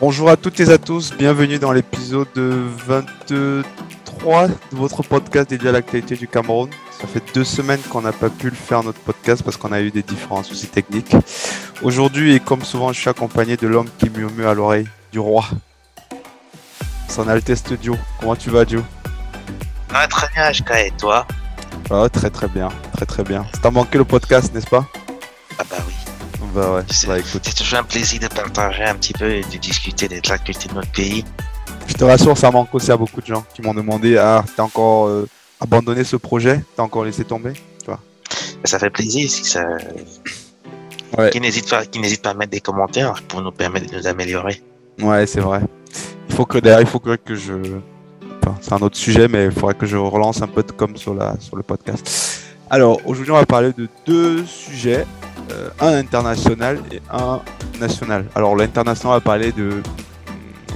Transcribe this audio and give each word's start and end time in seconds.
Bonjour 0.00 0.30
à 0.30 0.36
toutes 0.36 0.60
et 0.60 0.68
à 0.70 0.78
tous, 0.78 1.12
bienvenue 1.16 1.58
dans 1.58 1.72
l'épisode 1.72 2.28
23 2.36 4.46
de 4.48 4.54
votre 4.72 5.02
podcast 5.02 5.50
dédié 5.50 5.70
à 5.70 5.72
l'actualité 5.72 6.14
du 6.14 6.28
Cameroun. 6.28 6.70
Ça 7.00 7.06
fait 7.08 7.22
deux 7.34 7.44
semaines 7.44 7.80
qu'on 7.90 8.02
n'a 8.02 8.12
pas 8.12 8.30
pu 8.30 8.48
le 8.50 8.54
faire 8.56 8.82
notre 8.84 9.00
podcast 9.00 9.42
parce 9.42 9.56
qu'on 9.56 9.72
a 9.72 9.80
eu 9.80 9.90
des 9.90 10.02
différents 10.02 10.42
soucis 10.44 10.68
techniques. 10.68 11.16
Aujourd'hui, 11.82 12.34
et 12.34 12.40
comme 12.40 12.62
souvent, 12.64 12.92
je 12.92 13.00
suis 13.00 13.10
accompagné 13.10 13.56
de 13.56 13.66
l'homme 13.66 13.88
qui 13.98 14.08
murmure 14.10 14.48
à 14.48 14.54
l'oreille 14.54 14.86
du 15.12 15.18
roi. 15.18 15.44
Son 17.08 17.26
Altesse 17.28 17.64
Dio. 17.64 17.96
Comment 18.20 18.36
tu 18.36 18.50
vas, 18.50 18.64
Dio? 18.64 18.82
Ah, 19.92 20.06
Très 20.06 20.28
bien, 20.34 20.50
HK, 20.52 20.70
et 20.86 20.92
toi? 20.96 21.26
Ah, 21.90 22.06
Très 22.12 22.30
très 22.30 22.48
bien, 22.48 22.68
très 22.92 23.06
très 23.06 23.22
bien. 23.24 23.44
Ça 23.54 23.60
t'a 23.62 23.70
manqué 23.70 23.98
le 23.98 24.04
podcast, 24.04 24.54
n'est-ce 24.54 24.66
pas? 24.68 24.86
Ah 25.58 25.64
bah 25.68 25.76
oui. 25.88 25.94
Bah 26.54 26.74
ouais, 26.74 26.82
c'est 26.90 27.06
bah, 27.06 27.16
toujours 27.20 27.78
un 27.78 27.84
plaisir 27.84 28.20
de 28.20 28.28
partager 28.28 28.84
un 28.84 28.94
petit 28.94 29.12
peu 29.12 29.30
et 29.30 29.42
de 29.42 29.56
discuter 29.58 30.08
de 30.08 30.14
l'actualité 30.28 30.68
de 30.68 30.74
notre 30.74 30.90
pays. 30.92 31.24
Je 31.86 31.94
te 31.94 32.04
rassure, 32.04 32.36
ça 32.36 32.50
manque 32.50 32.74
aussi 32.74 32.90
à 32.90 32.96
beaucoup 32.96 33.20
de 33.20 33.26
gens 33.26 33.44
qui 33.54 33.62
m'ont 33.62 33.74
demandé 33.74 34.16
Ah, 34.16 34.44
t'as 34.56 34.62
encore 34.62 35.08
euh, 35.08 35.28
abandonné 35.60 36.04
ce 36.04 36.16
projet? 36.16 36.64
T'as 36.76 36.82
encore 36.82 37.04
laissé 37.04 37.24
tomber? 37.24 37.52
Tu 37.80 37.86
vois? 37.86 38.00
Ça 38.64 38.78
fait 38.78 38.90
plaisir 38.90 39.28
si 39.30 39.44
ça. 39.44 39.64
Qui 41.32 41.40
n'hésite 41.40 41.68
pas, 41.68 41.84
qui 41.84 41.98
n'hésite 41.98 42.22
pas 42.22 42.30
à 42.30 42.34
mettre 42.34 42.52
des 42.52 42.60
commentaires 42.60 43.22
pour 43.26 43.40
nous 43.42 43.50
permettre 43.50 43.90
de 43.90 43.96
nous 43.96 44.06
améliorer. 44.06 44.62
Ouais, 45.00 45.26
c'est 45.26 45.40
vrai. 45.40 45.60
Il 46.28 46.34
faut 46.34 46.44
que 46.44 46.58
d'ailleurs, 46.58 46.80
il 46.80 46.86
faut 46.86 47.00
que, 47.00 47.16
que 47.16 47.34
je. 47.34 47.54
Enfin, 48.42 48.56
c'est 48.60 48.72
un 48.72 48.78
autre 48.78 48.96
sujet, 48.96 49.26
mais 49.26 49.46
il 49.46 49.50
faudrait 49.50 49.74
que 49.74 49.86
je 49.86 49.96
relance 49.96 50.42
un 50.42 50.46
peu 50.46 50.62
de 50.62 50.70
com 50.70 50.96
sur, 50.96 51.14
la, 51.14 51.34
sur 51.40 51.56
le 51.56 51.62
podcast. 51.62 52.40
Alors, 52.70 53.00
aujourd'hui, 53.06 53.32
on 53.32 53.36
va 53.36 53.46
parler 53.46 53.72
de 53.72 53.88
deux 54.06 54.44
sujets. 54.44 55.06
Euh, 55.50 55.70
un 55.80 55.94
international 55.94 56.82
et 56.92 57.00
un 57.10 57.40
national. 57.80 58.26
Alors 58.34 58.56
l'international 58.56 59.18
va 59.18 59.20
parler 59.20 59.52
de, 59.52 59.82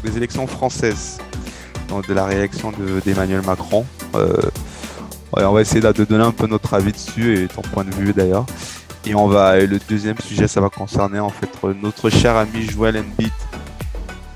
des 0.03 0.17
élections 0.17 0.47
françaises, 0.47 1.19
donc 1.89 2.09
de 2.09 2.15
la 2.15 2.25
réélection 2.25 2.73
d'Emmanuel 3.05 3.43
Macron. 3.43 3.85
Euh, 4.15 4.33
on 5.33 5.53
va 5.53 5.61
essayer 5.61 5.81
de 5.81 6.05
donner 6.05 6.25
un 6.25 6.33
peu 6.33 6.47
notre 6.47 6.73
avis 6.75 6.93
dessus 6.93 7.43
et 7.43 7.49
ton 7.49 7.63
point 7.63 7.85
de 7.85 7.91
vue 7.95 8.13
d'ailleurs. 8.13 8.47
Et 9.05 9.15
on 9.15 9.27
va 9.27 9.59
le 9.59 9.79
deuxième 9.89 10.19
sujet, 10.19 10.47
ça 10.47 10.61
va 10.61 10.69
concerner 10.69 11.19
en 11.19 11.31
fait 11.31 11.51
notre 11.83 12.09
cher 12.09 12.37
ami 12.37 12.63
Joel 12.63 12.99
Embiid, 12.99 13.33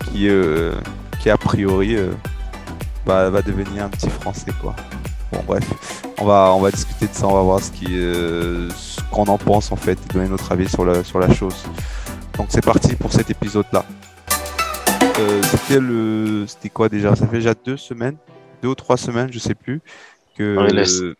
qui, 0.04 0.28
euh, 0.28 0.72
qui 1.20 1.30
a 1.30 1.36
priori 1.36 1.96
va, 3.06 3.30
devenir 3.42 3.84
un 3.84 3.88
petit 3.88 4.10
français 4.10 4.52
quoi. 4.60 4.74
Bon 5.32 5.42
bref, 5.46 5.64
on 6.18 6.24
va, 6.24 6.52
on 6.54 6.60
va 6.60 6.70
discuter 6.70 7.06
de 7.06 7.14
ça, 7.14 7.26
on 7.26 7.34
va 7.34 7.42
voir 7.42 7.60
ce 7.60 7.70
qui, 7.70 7.86
qu'on 9.10 9.24
en 9.26 9.38
pense 9.38 9.72
en 9.72 9.76
fait, 9.76 9.98
donner 10.12 10.28
notre 10.28 10.52
avis 10.52 10.68
sur 10.68 10.84
la, 10.84 11.04
sur 11.04 11.18
la 11.18 11.32
chose. 11.32 11.64
Donc 12.36 12.46
c'est 12.50 12.64
parti 12.64 12.94
pour 12.96 13.12
cet 13.12 13.30
épisode-là. 13.30 13.84
Euh, 15.18 15.42
c'était 15.44 15.80
le, 15.80 16.44
c'était 16.46 16.68
quoi 16.68 16.88
déjà? 16.88 17.16
Ça 17.16 17.26
fait 17.26 17.38
déjà 17.38 17.54
deux 17.54 17.76
semaines, 17.76 18.16
deux 18.62 18.68
ou 18.68 18.74
trois 18.74 18.96
semaines, 18.98 19.32
je 19.32 19.38
sais 19.38 19.54
plus, 19.54 19.80
que, 20.36 21.14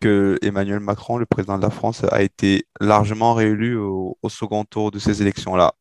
que 0.00 0.38
Emmanuel 0.42 0.80
Macron, 0.80 1.16
le 1.16 1.26
président 1.26 1.56
de 1.56 1.62
la 1.62 1.70
France, 1.70 2.04
a 2.10 2.22
été 2.22 2.66
largement 2.80 3.32
réélu 3.34 3.76
au 3.76 4.16
second 4.28 4.64
tour 4.64 4.90
de 4.90 4.98
ces 4.98 5.22
élections-là. 5.22 5.72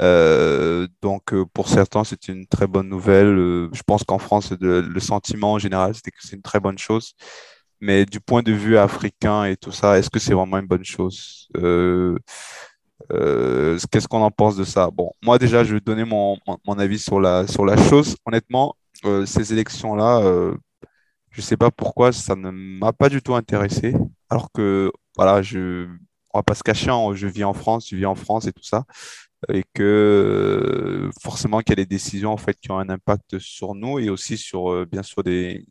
Euh, 0.00 0.86
donc 1.02 1.34
euh, 1.34 1.44
pour 1.52 1.68
certains, 1.68 2.04
c'est 2.04 2.28
une 2.28 2.46
très 2.46 2.66
bonne 2.66 2.88
nouvelle. 2.88 3.68
Je 3.72 3.82
pense 3.86 4.04
qu'en 4.04 4.18
France, 4.18 4.52
le 4.60 5.00
sentiment 5.00 5.54
en 5.54 5.58
général, 5.58 5.94
c'était 5.94 6.10
que 6.10 6.18
c'est 6.20 6.36
une 6.36 6.42
très 6.42 6.60
bonne 6.60 6.78
chose. 6.78 7.14
Mais 7.80 8.04
du 8.04 8.20
point 8.20 8.42
de 8.42 8.52
vue 8.52 8.76
africain 8.76 9.44
et 9.44 9.56
tout 9.56 9.72
ça, 9.72 9.98
est-ce 9.98 10.10
que 10.10 10.18
c'est 10.18 10.34
vraiment 10.34 10.58
une 10.58 10.66
bonne 10.66 10.84
chose? 10.84 11.48
Qu'est-ce 13.90 14.08
qu'on 14.08 14.22
en 14.22 14.30
pense 14.30 14.56
de 14.56 14.64
ça? 14.64 14.90
Bon, 14.90 15.12
moi 15.22 15.38
déjà, 15.38 15.64
je 15.64 15.74
vais 15.74 15.80
donner 15.80 16.04
mon, 16.04 16.36
mon, 16.66 16.78
avis 16.78 16.98
sur 16.98 17.20
la, 17.20 17.46
sur 17.46 17.64
la 17.64 17.76
chose. 17.88 18.16
Honnêtement, 18.26 18.76
ces 19.24 19.52
élections-là, 19.52 20.20
je 21.30 21.40
ne 21.40 21.42
sais 21.42 21.56
pas 21.56 21.70
pourquoi, 21.70 22.12
ça 22.12 22.36
ne 22.36 22.50
m'a 22.50 22.92
pas 22.92 23.08
du 23.08 23.22
tout 23.22 23.34
intéressé. 23.34 23.94
Alors 24.28 24.50
que, 24.52 24.92
voilà, 25.16 25.42
je, 25.42 25.86
on 26.34 26.38
va 26.38 26.42
pas 26.42 26.54
se 26.54 26.62
cacher, 26.62 26.90
hein, 26.90 27.12
je 27.14 27.26
vis 27.26 27.44
en 27.44 27.54
France, 27.54 27.88
je 27.90 27.96
vis 27.96 28.06
en 28.06 28.14
France 28.14 28.46
et 28.46 28.52
tout 28.52 28.62
ça 28.62 28.84
et 29.48 29.64
que 29.74 29.82
euh, 29.82 31.10
forcément 31.20 31.60
qu'il 31.60 31.70
y 31.70 31.72
a 31.72 31.76
des 31.76 31.86
décisions 31.86 32.32
en 32.32 32.36
fait 32.36 32.58
qui 32.60 32.70
ont 32.70 32.78
un 32.78 32.88
impact 32.88 33.38
sur 33.38 33.74
nous 33.74 33.98
et 33.98 34.10
aussi 34.10 34.36
sur 34.36 34.70
euh, 34.70 34.86
bien 34.90 35.02
sûr 35.02 35.22
des 35.22 35.66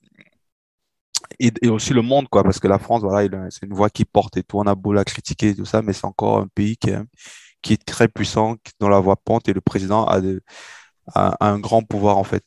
et, 1.40 1.70
aussi 1.70 1.94
le 1.94 2.02
monde 2.02 2.28
quoi 2.30 2.44
parce 2.44 2.60
que 2.60 2.68
la 2.68 2.80
France 2.80 3.02
voilà 3.02 3.30
c'est 3.50 3.66
une 3.66 3.74
voix 3.74 3.90
qui 3.90 4.06
porte 4.06 4.38
et 4.38 4.44
tout 4.44 4.58
on 4.60 4.68
a 4.68 4.76
beau 4.76 4.94
la 4.94 5.04
critiquer 5.04 5.50
et 5.50 5.56
tout 5.56 5.66
ça 5.66 5.82
mais 5.82 5.94
c'est 5.94 6.06
encore 6.06 6.40
un 6.40 6.48
pays 6.48 6.78
qui 6.78 6.90
est, 7.74 7.86
très 7.86 8.08
puissant 8.08 8.56
dont 8.80 8.90
la 8.90 9.00
voix 9.00 9.16
porte 9.16 9.50
et 9.50 9.54
le 9.54 9.62
président 9.62 10.06
a, 10.06 10.20
un 11.16 11.60
grand 11.60 11.84
pouvoir 11.84 12.18
en 12.18 12.24
fait 12.24 12.44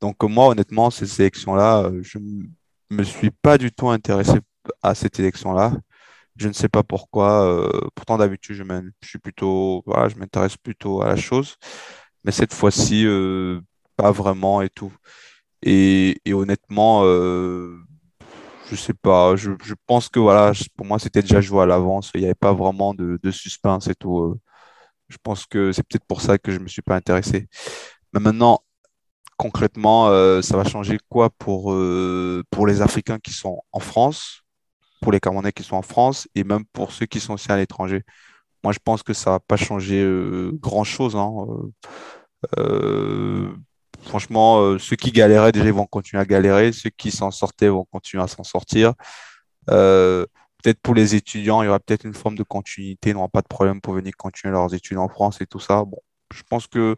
donc 0.00 0.22
moi 0.24 0.48
honnêtement 0.48 0.90
ces 0.90 1.20
élections 1.20 1.54
là 1.54 1.82
euh, 1.82 2.02
je 2.02 2.18
me 2.90 3.02
suis 3.02 3.30
pas 3.30 3.58
du 3.58 3.72
tout 3.72 3.88
intéressé 3.88 4.38
à 4.82 4.94
cette 4.94 5.18
élection 5.18 5.52
là 5.52 5.72
je 6.36 6.48
ne 6.48 6.52
sais 6.52 6.68
pas 6.68 6.82
pourquoi. 6.82 7.46
Euh, 7.46 7.88
pourtant, 7.94 8.18
d'habitude, 8.18 8.56
je, 9.02 9.18
plutôt, 9.18 9.82
voilà, 9.86 10.08
m'intéresse 10.16 10.56
plutôt 10.56 11.02
à 11.02 11.08
la 11.08 11.16
chose. 11.16 11.56
Mais 12.24 12.32
cette 12.32 12.54
fois-ci, 12.54 13.06
euh, 13.06 13.60
pas 13.96 14.12
vraiment 14.12 14.62
et 14.62 14.70
tout. 14.70 14.92
Et, 15.62 16.20
honnêtement, 16.32 17.02
je 18.74 18.80
sais 18.80 18.94
pas. 18.94 19.36
Je, 19.36 19.50
pense 19.86 20.08
que 20.08 20.20
voilà, 20.20 20.52
pour 20.76 20.86
moi, 20.86 20.98
c'était 20.98 21.22
déjà 21.22 21.40
joué 21.40 21.62
à 21.62 21.66
l'avance. 21.66 22.10
Il 22.14 22.20
n'y 22.20 22.26
avait 22.26 22.34
pas 22.34 22.52
vraiment 22.52 22.94
de, 22.94 23.30
suspense 23.30 23.88
et 23.88 23.94
tout. 23.94 24.18
Euh. 24.20 24.40
Je 25.08 25.18
pense 25.22 25.46
que 25.46 25.72
c'est 25.72 25.82
peut-être 25.86 26.06
pour 26.06 26.20
ça 26.22 26.38
que 26.38 26.52
je 26.52 26.58
me 26.58 26.68
suis 26.68 26.82
pas 26.82 26.96
intéressé. 26.96 27.48
Mais 28.12 28.20
maintenant, 28.20 28.60
concrètement, 29.36 30.08
euh, 30.08 30.42
ça 30.42 30.56
va 30.56 30.64
changer 30.64 30.98
quoi 31.08 31.30
pour, 31.30 31.74
pour 32.50 32.66
les 32.66 32.82
Africains 32.82 33.18
qui 33.18 33.32
sont 33.32 33.60
en 33.72 33.80
France? 33.80 34.44
pour 35.04 35.12
les 35.12 35.20
Camerounais 35.20 35.52
qui 35.52 35.62
sont 35.62 35.76
en 35.76 35.82
France 35.82 36.26
et 36.34 36.44
même 36.44 36.64
pour 36.72 36.90
ceux 36.92 37.06
qui 37.06 37.20
sont 37.20 37.34
aussi 37.34 37.52
à 37.52 37.56
l'étranger? 37.58 38.02
Moi, 38.64 38.72
je 38.72 38.78
pense 38.82 39.02
que 39.02 39.12
ça 39.12 39.32
va 39.32 39.40
pas 39.40 39.56
changer 39.56 40.02
euh, 40.02 40.50
grand-chose. 40.54 41.14
Hein. 41.16 41.30
Euh, 44.04 44.08
euh, 44.08 44.08
franchement, 44.08 44.78
ceux 44.78 44.96
qui 44.96 45.12
galéraient, 45.12 45.52
déjà, 45.52 45.70
vont 45.72 45.86
continuer 45.86 46.20
à 46.20 46.24
galérer. 46.26 46.72
Ceux 46.72 46.90
qui 46.90 47.10
s'en 47.10 47.30
sortaient 47.30 47.68
vont 47.68 47.84
continuer 47.84 48.22
à 48.22 48.28
s'en 48.28 48.44
sortir. 48.44 48.94
peut-être 49.66 50.80
pour 50.82 50.94
les 50.94 51.14
étudiants, 51.14 51.62
il 51.62 51.66
y 51.66 51.68
aura 51.68 51.80
peut-être 51.80 52.04
une 52.04 52.14
forme 52.14 52.36
de 52.36 52.42
continuité. 52.42 53.10
Ils 53.10 53.14
n'auront 53.14 53.28
pas 53.28 53.42
de 53.42 53.48
problème 53.48 53.80
pour 53.80 53.94
venir 53.94 54.12
continuer 54.16 54.52
leurs 54.52 54.72
études 54.74 54.98
en 54.98 55.08
France 55.08 55.40
et 55.40 55.46
tout 55.46 55.60
ça. 55.60 55.84
Je 56.34 56.42
pense 56.48 56.66
que 56.66 56.96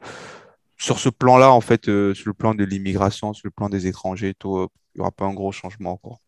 sur 0.79 0.99
ce 0.99 1.09
plan-là, 1.09 1.53
en 1.53 1.61
fait, 1.61 1.85
sur 1.85 2.29
le 2.29 2.35
plan 2.35 2.55
de 2.55 2.65
l'immigration, 2.65 3.33
sur 3.33 3.47
le 3.47 3.51
plan 3.51 3.69
des 3.69 3.87
étrangers, 3.87 4.35
tout, 4.39 4.69
il 4.95 4.99
n'y 4.99 5.03
aura 5.03 5.11
pas 5.11 5.27
un 5.27 5.35
gros 5.35 5.53
changement 5.53 5.93
encore. 5.93 6.21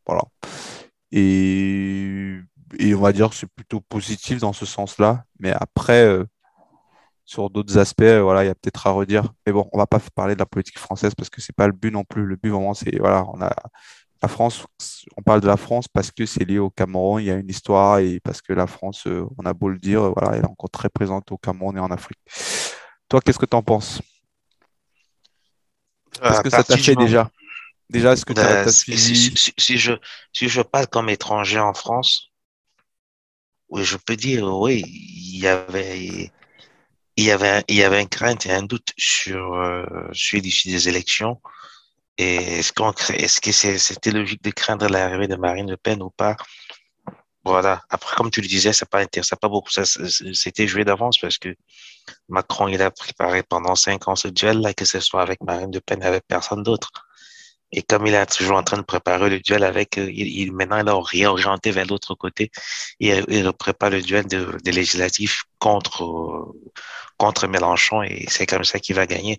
Et, 1.11 2.39
et 2.79 2.95
on 2.95 3.01
va 3.01 3.13
dire 3.13 3.31
que 3.31 3.35
c'est 3.35 3.51
plutôt 3.51 3.81
positif 3.81 4.41
dans 4.41 4.53
ce 4.53 4.67
sens-là. 4.67 5.25
Mais 5.39 5.53
après, 5.53 6.05
euh, 6.05 6.25
sur 7.29 7.51
d'autres 7.51 7.77
aspects, 7.77 8.01
euh, 8.01 8.23
voilà, 8.23 8.43
il 8.43 8.47
y 8.47 8.51
a 8.51 8.55
peut-être 8.55 8.87
à 8.87 8.91
redire. 8.91 9.35
Mais 9.47 9.53
bon, 9.53 9.69
on 9.75 9.79
va 9.79 9.87
pas 9.87 10.01
parler 10.15 10.33
de 10.33 10.39
la 10.39 10.47
politique 10.47 10.79
française 10.79 11.15
parce 11.15 11.29
que 11.29 11.43
c'est 11.43 11.55
pas 11.55 11.67
le 11.67 11.75
but 11.75 11.91
non 11.91 12.03
plus. 12.03 12.25
Le 12.25 12.37
but 12.37 12.49
vraiment, 12.49 12.73
c'est 12.73 12.97
voilà, 12.99 13.27
on 13.35 13.43
a 13.43 13.55
la 14.23 14.29
France. 14.29 14.67
On 15.15 15.21
parle 15.21 15.43
de 15.43 15.47
la 15.47 15.59
France 15.59 15.89
parce 15.89 16.11
que 16.11 16.25
c'est 16.25 16.47
lié 16.47 16.59
au 16.59 16.71
Cameroun. 16.71 17.21
Il 17.21 17.27
y 17.27 17.31
a 17.31 17.35
une 17.35 17.51
histoire 17.51 17.99
et 17.99 18.19
parce 18.21 18.41
que 18.41 18.55
la 18.55 18.67
France, 18.67 19.07
euh, 19.07 19.27
on 19.37 19.45
a 19.45 19.53
beau 19.53 19.69
le 19.69 19.79
dire, 19.79 20.11
voilà, 20.17 20.37
elle 20.37 20.45
est 20.45 20.49
encore 20.49 20.71
très 20.71 20.89
présente 20.89 21.31
au 21.31 21.37
Cameroun 21.37 21.77
et 21.77 21.81
en 21.81 21.91
Afrique. 21.91 22.19
Toi, 23.11 23.21
qu'est-ce 23.21 23.39
que 23.39 23.45
tu 23.45 23.57
en 23.57 23.63
penses 23.63 24.01
Est-ce 26.23 26.41
que 26.41 26.51
ça 26.51 26.65
t'a 26.65 26.79
fait 26.79 26.97
déjà? 26.97 27.31
Déjà, 27.91 28.15
est-ce 28.15 28.25
que 28.25 28.33
tu 28.33 28.41
as, 28.41 28.73
suivi? 28.73 29.35
si, 29.37 29.77
je, 29.77 29.93
si 30.33 30.49
je 30.49 30.63
parle 30.63 30.87
comme 30.87 31.11
étranger 31.11 31.59
en 31.59 31.75
France, 31.75 32.31
oui, 33.69 33.85
je 33.85 33.99
peux 33.99 34.17
dire, 34.17 34.47
oui, 34.47 34.83
il 34.87 35.41
y 35.41 35.47
avait, 35.47 36.33
il 37.19 37.25
y 37.25 37.33
avait, 37.33 37.65
il 37.67 37.75
y 37.75 37.83
avait 37.83 38.01
une 38.01 38.09
crainte 38.09 38.47
et 38.47 38.53
un 38.53 38.63
doute 38.63 38.93
sur, 38.97 39.55
euh, 39.55 39.85
l'issue 40.35 40.69
des 40.69 40.89
élections. 40.89 41.41
Et 42.17 42.37
est-ce 42.61 42.73
est-ce 43.13 43.41
que 43.41 43.53
c'était 43.53 44.13
logique 44.13 44.43
de 44.43 44.51
craindre 44.51 44.89
l'arrivée 44.89 45.27
de 45.27 45.35
Marine 45.35 45.69
Le 45.69 45.77
Pen 45.77 46.01
ou 46.01 46.11
pas? 46.11 46.37
Voilà. 47.45 47.83
Après, 47.91 48.15
comme 48.17 48.31
tu 48.31 48.41
le 48.41 48.47
disais, 48.47 48.73
ça 48.73 48.87
pas 48.87 49.05
pas 49.05 49.49
beaucoup. 49.49 49.71
C'était 49.71 50.69
joué 50.69 50.85
d'avance 50.85 51.19
parce 51.19 51.39
que 51.39 51.57
Macron, 52.29 52.69
il 52.69 52.81
a 52.83 52.91
préparé 52.93 53.43
pendant 53.43 53.75
cinq 53.75 54.07
ans 54.07 54.15
ce 54.15 54.29
duel-là, 54.29 54.73
que 54.75 54.85
ce 54.85 55.01
soit 55.01 55.23
avec 55.23 55.43
Marine 55.43 55.73
Le 55.73 55.81
Pen, 55.81 56.03
avec 56.05 56.25
personne 56.29 56.63
d'autre. 56.63 56.91
Et 57.71 57.83
comme 57.83 58.07
il 58.07 58.15
est 58.15 58.27
toujours 58.27 58.57
en 58.57 58.63
train 58.63 58.79
de 58.79 58.83
préparer 58.83 59.29
le 59.29 59.41
duel 59.41 59.63
avec, 59.63 59.99
euh, 59.99 60.11
il, 60.11 60.29
il 60.41 60.53
maintenant 60.53 60.79
il 60.79 60.89
a 60.89 60.99
réorienté 61.01 61.71
vers 61.71 61.87
l'autre 61.87 62.15
côté 62.15 62.51
et 63.01 63.21
il 63.29 63.53
prépare 63.53 63.91
le 63.91 64.01
duel 64.01 64.27
de, 64.27 64.57
de 64.65 64.71
législatif 64.71 65.45
contre 65.59 66.05
euh, 66.05 66.71
contre 67.19 67.47
Mélenchon 67.47 68.03
et 68.03 68.25
c'est 68.29 68.47
comme 68.47 68.65
ça 68.65 68.79
qu'il 68.79 68.97
va 68.97 69.07
gagner. 69.07 69.39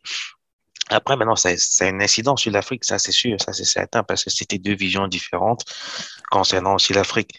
Après, 0.91 1.15
maintenant, 1.15 1.35
c'est 1.35 1.87
un 1.87 1.99
incident 1.99 2.35
sur 2.35 2.51
l'Afrique, 2.51 2.83
ça 2.83 2.97
c'est 2.97 3.11
sûr, 3.11 3.37
ça 3.39 3.53
c'est 3.53 3.63
certain, 3.63 4.01
parce 4.03 4.23
que 4.23 4.31
c'était 4.31 4.57
deux 4.57 4.75
visions 4.75 5.07
différentes 5.07 5.63
concernant 6.31 6.75
aussi 6.75 6.93
l'Afrique. 6.93 7.31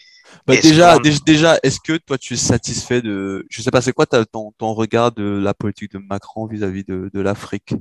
Bah, 0.47 0.55
déjà, 0.55 0.97
déjà, 1.25 1.59
est-ce 1.61 1.79
que 1.83 1.97
toi 1.97 2.17
tu 2.17 2.35
es 2.35 2.37
satisfait 2.37 3.01
de, 3.01 3.45
je 3.49 3.61
sais 3.61 3.69
pas, 3.69 3.81
c'est 3.81 3.91
quoi 3.91 4.05
ton, 4.05 4.53
ton 4.57 4.73
regard 4.73 5.11
de 5.11 5.37
la 5.43 5.53
politique 5.53 5.91
de 5.91 5.97
Macron 5.97 6.47
vis-à-vis 6.47 6.85
de, 6.85 7.09
de 7.13 7.19
l'Afrique? 7.19 7.73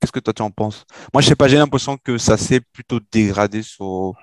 Qu'est-ce 0.00 0.12
que 0.12 0.20
toi 0.20 0.34
tu 0.34 0.42
en 0.42 0.50
penses? 0.50 0.84
Moi, 1.12 1.22
je 1.22 1.28
sais 1.28 1.36
pas, 1.36 1.48
j'ai 1.48 1.56
l'impression 1.56 1.96
que 1.96 2.18
ça 2.18 2.36
s'est 2.36 2.60
plutôt 2.60 3.00
dégradé 3.10 3.62
sous, 3.62 4.14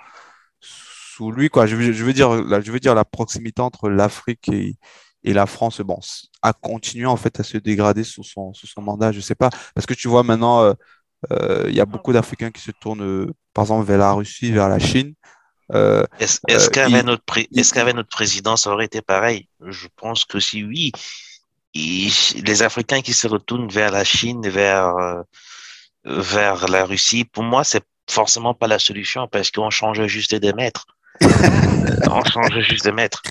sous 0.60 1.32
lui, 1.32 1.50
quoi. 1.50 1.66
Je 1.66 1.76
veux, 1.76 1.92
je 1.92 2.04
veux 2.06 2.14
dire, 2.14 2.30
la, 2.44 2.62
je 2.62 2.72
veux 2.72 2.80
dire 2.80 2.94
la 2.94 3.06
proximité 3.06 3.62
entre 3.62 3.90
l'Afrique 3.90 4.50
et, 4.50 4.76
et 5.24 5.34
la 5.34 5.46
France, 5.48 5.82
bon, 5.82 6.00
a 6.42 6.54
continué 6.54 7.08
en 7.08 7.18
fait 7.18 7.40
à 7.40 7.44
se 7.44 7.58
dégrader 7.58 8.04
sous 8.04 8.24
son, 8.24 8.54
sous 8.54 8.68
son 8.68 8.82
mandat. 8.82 9.12
Je 9.12 9.20
sais 9.20 9.36
pas, 9.36 9.50
parce 9.74 9.88
que 9.88 9.96
tu 9.96 10.08
vois 10.08 10.24
maintenant, 10.24 10.62
euh, 10.62 10.74
euh, 11.32 11.66
il 11.70 11.76
y 11.76 11.82
a 11.82 11.86
beaucoup 11.86 12.14
d'Africains 12.14 12.52
qui 12.52 12.62
se 12.62 12.72
tournent, 12.72 13.32
par 13.54 13.64
exemple, 13.64 13.88
vers 13.88 13.98
la 13.98 14.14
Russie, 14.14 14.52
vers 14.52 14.70
la 14.70 14.80
Chine. 14.80 15.14
Euh, 15.74 16.06
est-ce 16.20 16.40
est 16.48 16.72
qu'avec 16.72 17.04
notre, 17.04 17.24
est 17.38 17.74
qu'avec 17.74 17.96
notre 17.96 18.10
président, 18.10 18.58
ça 18.58 18.70
aurait 18.70 18.86
été 18.86 19.02
pareil? 19.02 19.48
Je 19.66 19.88
pense 19.96 20.24
que 20.24 20.40
si 20.40 20.64
oui. 20.64 20.92
les 21.74 22.62
Africains 22.62 23.02
qui 23.02 23.14
se 23.14 23.28
retournent 23.28 23.70
vers 23.70 23.92
la 23.92 24.04
Chine, 24.04 24.48
vers, 24.48 24.94
vers 26.06 26.68
la 26.68 26.86
Russie, 26.86 27.26
pour 27.26 27.44
moi, 27.44 27.64
c'est 27.64 27.84
forcément 28.10 28.54
pas 28.54 28.68
la 28.68 28.80
solution 28.80 29.28
parce 29.28 29.52
qu'on 29.52 29.70
change 29.70 30.06
juste 30.08 30.36
des 30.36 30.54
maîtres. 30.54 30.86
on 31.22 32.24
change 32.24 32.60
juste 32.62 32.86
de 32.86 32.92
maître. 32.92 33.22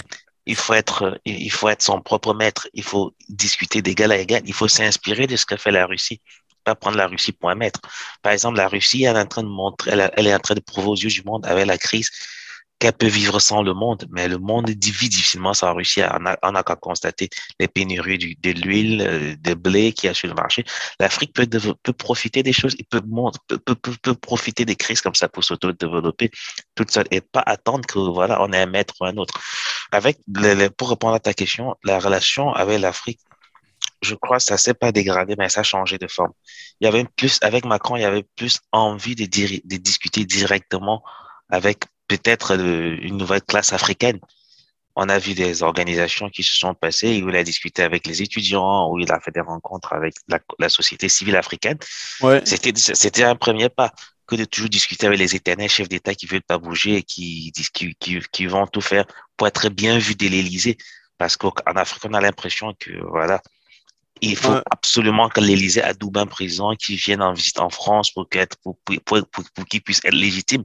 Il 0.47 0.57
faut 0.57 0.75
être, 0.75 1.21
il 1.25 1.53
faut 1.53 1.69
être 1.69 1.83
son 1.83 2.01
propre 2.01 2.35
maître. 2.35 2.69
Il 2.75 2.83
faut 2.83 3.15
discuter 3.29 3.83
d'égal 3.83 4.11
à 4.13 4.19
égal. 4.19 4.43
Il 4.45 4.55
faut 4.55 4.69
s'inspirer 4.69 5.27
de 5.27 5.37
ce 5.37 5.47
qu'a 5.47 5.57
fait 5.57 5.71
la 5.71 5.87
Russie. 5.87 6.21
Pas 6.65 6.75
prendre 6.75 6.97
la 6.97 7.07
Russie 7.07 7.33
pour 7.33 7.51
un 7.51 7.55
maître. 7.55 7.81
Par 8.23 8.33
exemple, 8.33 8.57
la 8.57 8.69
Russie, 8.69 9.05
elle 9.05 9.17
est 9.17 9.21
en 9.21 9.27
train 9.27 9.43
de 9.43 9.49
montrer, 9.49 9.91
elle, 10.17 10.27
est 10.27 10.35
en 10.35 10.39
train 10.39 10.55
de 10.55 10.61
prouver 10.61 10.89
aux 10.89 10.97
yeux 10.97 11.11
du 11.11 11.23
monde 11.25 11.45
avec 11.47 11.67
la 11.67 11.79
crise 11.79 12.11
qu'elle 12.83 12.93
peut 12.95 13.07
vivre 13.07 13.39
sans 13.39 13.63
le 13.63 13.75
monde, 13.75 14.07
mais 14.11 14.27
le 14.27 14.39
monde 14.39 14.69
vit 14.69 15.09
difficilement 15.09 15.55
sans 15.55 15.73
Russie. 15.73 16.03
On 16.43 16.55
a, 16.57 16.63
qu'à 16.65 16.75
constater 16.75 17.29
les 17.61 17.69
pénuries 17.69 18.37
de 18.43 18.51
l'huile, 18.51 19.01
euh, 19.03 19.37
de 19.39 19.55
blé 19.55 19.93
qui 19.93 20.09
a 20.09 20.15
sur 20.15 20.27
le 20.27 20.35
marché. 20.35 20.65
L'Afrique 20.99 21.33
peut, 21.33 21.47
peut 21.47 21.93
profiter 21.93 22.43
des 22.43 22.53
choses, 22.53 22.75
peut, 22.91 23.01
peut, 23.01 23.77
peut, 24.03 24.15
profiter 24.15 24.65
des 24.65 24.75
crises 24.75 25.01
comme 25.01 25.15
ça 25.15 25.29
pour 25.29 25.45
s'auto-développer 25.45 26.33
toute 26.75 26.91
seule 26.91 27.07
et 27.13 27.21
pas 27.21 27.45
attendre 27.47 27.87
que 27.87 28.01
voilà, 28.01 28.43
on 28.43 28.53
ait 28.53 28.63
un 28.63 28.67
maître 28.67 28.95
ou 29.01 29.05
un 29.05 29.17
autre. 29.17 29.35
Avec 29.93 30.19
pour 30.77 30.91
répondre 30.91 31.15
à 31.15 31.21
ta 31.21 31.35
question, 31.35 31.77
la 31.85 32.01
relation 32.01 32.53
avec 32.53 32.81
l'Afrique, 32.81 33.21
je 34.01 34.17
crois 34.17 34.39
que 34.39 34.43
ça 34.43 34.59
s'est 34.59 34.75
pas 34.75 34.91
dégradé, 34.91 35.37
mais 35.39 35.49
ça 35.49 35.61
a 35.61 35.63
changé 35.63 35.99
de 35.99 36.09
forme. 36.09 36.33
Il 36.81 36.87
y 36.87 36.89
avait 36.89 37.05
plus, 37.05 37.39
avec 37.43 37.65
Macron, 37.65 37.95
il 37.95 38.03
y 38.03 38.05
avait 38.05 38.27
plus 38.35 38.59
envie 38.73 39.15
de 39.15 39.77
discuter 39.77 40.25
directement 40.25 41.05
avec 41.53 41.85
peut-être 42.09 42.59
une 42.59 43.17
nouvelle 43.19 43.43
classe 43.43 43.73
africaine. 43.73 44.19
On 44.97 45.09
a 45.09 45.19
vu 45.19 45.35
des 45.35 45.63
organisations 45.63 46.29
qui 46.29 46.43
se 46.43 46.57
sont 46.57 46.75
passées 46.75 47.23
où 47.23 47.29
il 47.29 47.37
a 47.37 47.45
discuté 47.45 47.83
avec 47.83 48.07
les 48.07 48.21
étudiants, 48.23 48.91
où 48.91 48.99
il 48.99 49.11
a 49.13 49.21
fait 49.21 49.31
des 49.31 49.41
rencontres 49.41 49.93
avec 49.93 50.15
la, 50.59 50.69
société 50.69 51.09
civile 51.09 51.37
africaine. 51.37 51.79
Ouais. 52.21 52.43
C'était, 52.45 52.73
c'était 52.77 53.23
un 53.23 53.37
premier 53.37 53.69
pas 53.69 53.93
que 54.27 54.37
de 54.37 54.45
toujours 54.45 54.69
discuter 54.69 55.07
avec 55.07 55.19
les 55.19 55.35
éternels 55.35 55.71
chefs 55.71 55.89
d'État 55.89 56.15
qui 56.15 56.27
veulent 56.27 56.43
pas 56.43 56.59
bouger 56.59 56.97
et 56.97 57.03
qui, 57.03 57.53
qui, 57.53 57.95
qui, 57.95 58.21
qui 58.33 58.47
vont 58.47 58.67
tout 58.67 58.81
faire 58.81 59.05
pour 59.37 59.47
être 59.47 59.69
bien 59.69 59.99
vus 59.99 60.15
de 60.15 60.29
l'Élysée. 60.29 60.77
Parce 61.19 61.37
qu'en 61.37 61.53
Afrique, 61.67 62.05
on 62.05 62.15
a 62.15 62.21
l'impression 62.21 62.75
que, 62.79 62.93
voilà, 63.09 63.43
il 64.21 64.37
faut 64.37 64.59
absolument 64.71 65.29
que 65.29 65.41
l'Élysée 65.41 65.83
a 65.83 65.95
double 65.95 66.21
un 66.21 66.27
président 66.27 66.75
qui 66.77 66.97
vienne 66.97 67.23
en 67.23 67.33
visite 67.33 67.61
en 67.61 67.71
France 67.71 68.11
pour, 68.11 68.27
pour, 68.63 68.77
pour, 69.05 69.27
pour, 69.27 69.45
pour 69.55 69.65
qu'il 69.67 69.83
puisse 69.83 70.01
être 70.05 70.15
légitime. 70.15 70.65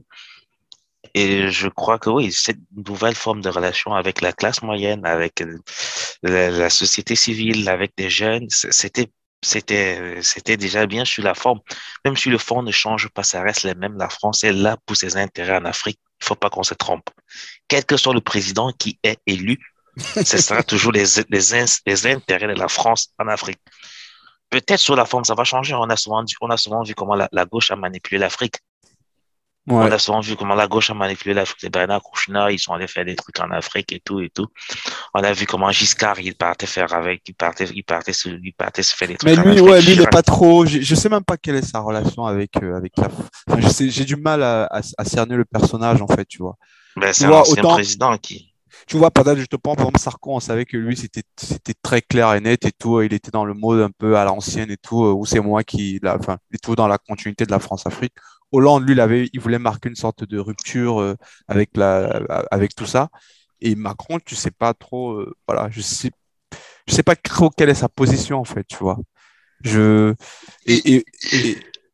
Et 1.14 1.50
je 1.50 1.68
crois 1.68 1.98
que 1.98 2.10
oui, 2.10 2.32
cette 2.32 2.58
nouvelle 2.74 3.14
forme 3.14 3.40
de 3.40 3.48
relation 3.48 3.94
avec 3.94 4.20
la 4.20 4.32
classe 4.32 4.62
moyenne, 4.62 5.04
avec 5.06 5.42
la, 6.22 6.70
société 6.70 7.14
civile, 7.14 7.68
avec 7.68 7.92
des 7.96 8.10
jeunes, 8.10 8.46
c'était 8.50 9.08
c'était 9.40 10.18
c'était 10.22 10.56
déjà 10.56 10.86
bien 10.86 11.04
sur 11.04 11.22
la 11.22 11.34
forme. 11.34 11.60
Même 12.04 12.16
si 12.16 12.28
le 12.28 12.38
fond 12.38 12.62
ne 12.62 12.72
change 12.72 13.08
pas, 13.08 13.22
ça 13.22 13.42
reste 13.42 13.62
le 13.62 13.74
même. 13.74 13.96
La 13.96 14.08
France 14.08 14.42
est 14.42 14.52
là 14.52 14.76
pour 14.86 14.96
ses 14.96 15.16
intérêts 15.16 15.56
en 15.56 15.64
Afrique. 15.64 16.00
Il 16.20 16.24
faut 16.26 16.34
pas 16.34 16.50
qu'on 16.50 16.64
se 16.64 16.74
trompe. 16.74 17.08
Quel 17.68 17.84
que 17.84 17.96
soit 17.96 18.14
le 18.14 18.20
président 18.20 18.72
qui 18.72 18.98
est 19.04 19.20
élu, 19.26 19.58
ce 19.96 20.38
sera 20.38 20.64
toujours 20.64 20.92
les, 20.92 21.04
les, 21.30 21.64
les 21.86 22.06
intérêts 22.06 22.48
de 22.48 22.58
la 22.58 22.68
France 22.68 23.12
en 23.18 23.28
Afrique. 23.28 23.60
Peut-être 24.50 24.80
sur 24.80 24.96
la 24.96 25.04
forme, 25.04 25.24
ça 25.24 25.34
va 25.34 25.44
changer. 25.44 25.74
On 25.74 25.90
a 25.90 25.96
souvent, 25.96 26.24
on 26.40 26.50
a 26.50 26.56
souvent 26.56 26.82
vu 26.82 26.94
comment 26.94 27.14
la 27.14 27.44
gauche 27.44 27.70
a 27.70 27.76
manipulé 27.76 28.18
l'Afrique. 28.18 28.56
On 29.70 29.80
a 29.80 29.98
souvent 29.98 30.20
vu 30.20 30.36
comment 30.36 30.54
la 30.54 30.66
gauche 30.66 30.90
a 30.90 30.94
manipulé 30.94 31.34
l'Afrique. 31.34 31.62
Les 31.62 31.70
Bernard 31.70 32.02
Kouchner, 32.02 32.46
ils 32.50 32.58
sont 32.58 32.72
allés 32.72 32.86
faire 32.86 33.04
des 33.04 33.16
trucs 33.16 33.38
en 33.40 33.50
Afrique 33.50 33.92
et 33.92 34.00
tout 34.00 34.20
et 34.20 34.30
tout. 34.30 34.46
On 35.14 35.22
a 35.22 35.32
vu 35.32 35.46
comment 35.46 35.70
Giscard, 35.70 36.20
il 36.20 36.34
partait 36.34 36.66
faire 36.66 36.92
avec, 36.94 37.22
il 37.28 37.34
partait, 37.34 37.66
il 37.74 37.82
partait 37.82 38.12
se, 38.12 38.28
il 38.28 38.52
partait 38.52 38.82
se 38.82 38.94
faire 38.94 39.08
des 39.08 39.16
trucs. 39.16 39.28
Mais 39.28 39.36
lui, 39.36 39.60
ouais, 39.60 39.80
lui, 39.82 39.92
il 39.92 40.00
est 40.00 40.10
pas 40.10 40.22
trop, 40.22 40.66
je, 40.66 40.80
je 40.80 40.94
sais 40.94 41.08
même 41.08 41.24
pas 41.24 41.36
quelle 41.36 41.56
est 41.56 41.62
sa 41.66 41.80
relation 41.80 42.24
avec, 42.24 42.50
euh, 42.62 42.76
avec 42.76 42.92
la, 42.96 43.08
enfin, 43.48 43.68
j'ai 43.78 44.04
du 44.04 44.16
mal 44.16 44.42
à, 44.42 44.68
à, 44.70 45.04
cerner 45.04 45.36
le 45.36 45.44
personnage, 45.44 46.00
en 46.02 46.08
fait, 46.08 46.26
tu 46.26 46.38
vois. 46.38 46.56
Ben, 46.96 47.12
c'est 47.12 47.26
un 47.26 47.62
président 47.62 48.16
qui, 48.18 48.48
tu 48.86 48.96
vois, 48.96 49.10
peut-être, 49.10 49.38
je 49.38 49.46
te 49.46 49.56
prends, 49.56 49.74
par 49.74 49.86
exemple, 49.86 50.00
Sarko, 50.00 50.34
on 50.34 50.40
savait 50.40 50.64
que 50.64 50.76
lui, 50.76 50.96
c'était, 50.96 51.22
c'était 51.36 51.74
très 51.82 52.00
clair 52.00 52.32
et 52.34 52.40
net 52.40 52.64
et 52.64 52.72
tout. 52.72 53.02
Il 53.02 53.12
était 53.12 53.30
dans 53.30 53.44
le 53.44 53.54
mode 53.54 53.80
un 53.80 53.90
peu 53.90 54.16
à 54.16 54.24
l'ancienne 54.24 54.70
et 54.70 54.76
tout, 54.76 55.04
euh, 55.04 55.12
où 55.12 55.26
c'est 55.26 55.40
moi 55.40 55.64
qui, 55.64 56.00
enfin, 56.04 56.38
et 56.52 56.58
tout 56.58 56.74
dans 56.74 56.88
la 56.88 56.98
continuité 56.98 57.44
de 57.44 57.50
la 57.50 57.58
France-Afrique. 57.58 58.14
Hollande, 58.52 58.84
lui, 58.86 58.92
il, 58.94 59.00
avait, 59.00 59.28
il 59.32 59.40
voulait 59.40 59.58
marquer 59.58 59.88
une 59.88 59.96
sorte 59.96 60.24
de 60.24 60.38
rupture 60.38 61.00
euh, 61.00 61.16
avec, 61.48 61.76
la, 61.76 62.22
avec 62.50 62.74
tout 62.74 62.86
ça. 62.86 63.08
Et 63.60 63.74
Macron, 63.74 64.18
tu 64.24 64.34
sais 64.36 64.50
pas 64.50 64.74
trop, 64.74 65.12
euh, 65.12 65.34
voilà, 65.46 65.68
je 65.70 65.80
sais, 65.80 66.10
je 66.86 66.94
sais 66.94 67.02
pas 67.02 67.16
trop 67.16 67.50
quelle 67.50 67.70
est 67.70 67.74
sa 67.74 67.88
position, 67.88 68.38
en 68.38 68.44
fait, 68.44 68.64
tu 68.66 68.78
vois. 68.78 68.98
Je, 69.64 70.14
et, 70.66 70.96
et, 70.96 71.04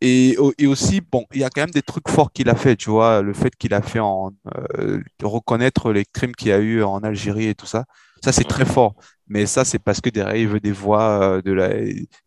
et, 0.01 0.37
et, 0.59 0.67
aussi, 0.67 1.01
bon, 1.01 1.25
il 1.33 1.41
y 1.41 1.45
a 1.45 1.51
quand 1.51 1.63
même 1.63 1.71
des 1.71 1.83
trucs 1.83 2.09
forts 2.11 2.33
qu'il 2.33 2.51
a 2.51 2.55
fait, 2.55 2.77
tu 2.77 2.91
vois, 2.91 3.23
le 3.23 3.33
fait 3.33 3.55
qu'il 3.57 3.73
a 3.75 3.83
fait 3.83 4.01
en 4.01 4.33
euh, 4.79 5.01
reconnaître 5.23 5.93
les 5.93 6.05
crimes 6.05 6.35
qu'il 6.35 6.49
y 6.49 6.53
a 6.53 6.59
eu 6.59 6.83
en 6.83 6.99
Algérie 6.99 7.49
et 7.49 7.55
tout 7.55 7.67
ça, 7.67 7.85
ça 8.23 8.33
c'est 8.33 8.45
très 8.45 8.67
fort. 8.67 8.97
Mais 9.27 9.47
ça, 9.47 9.65
c'est 9.65 9.79
parce 9.79 10.01
que 10.01 10.11
derrière, 10.11 10.37
il 10.37 10.49
veut 10.49 10.61
des 10.61 10.73
voix 10.73 11.41
de 11.43 11.53
la. 11.53 11.71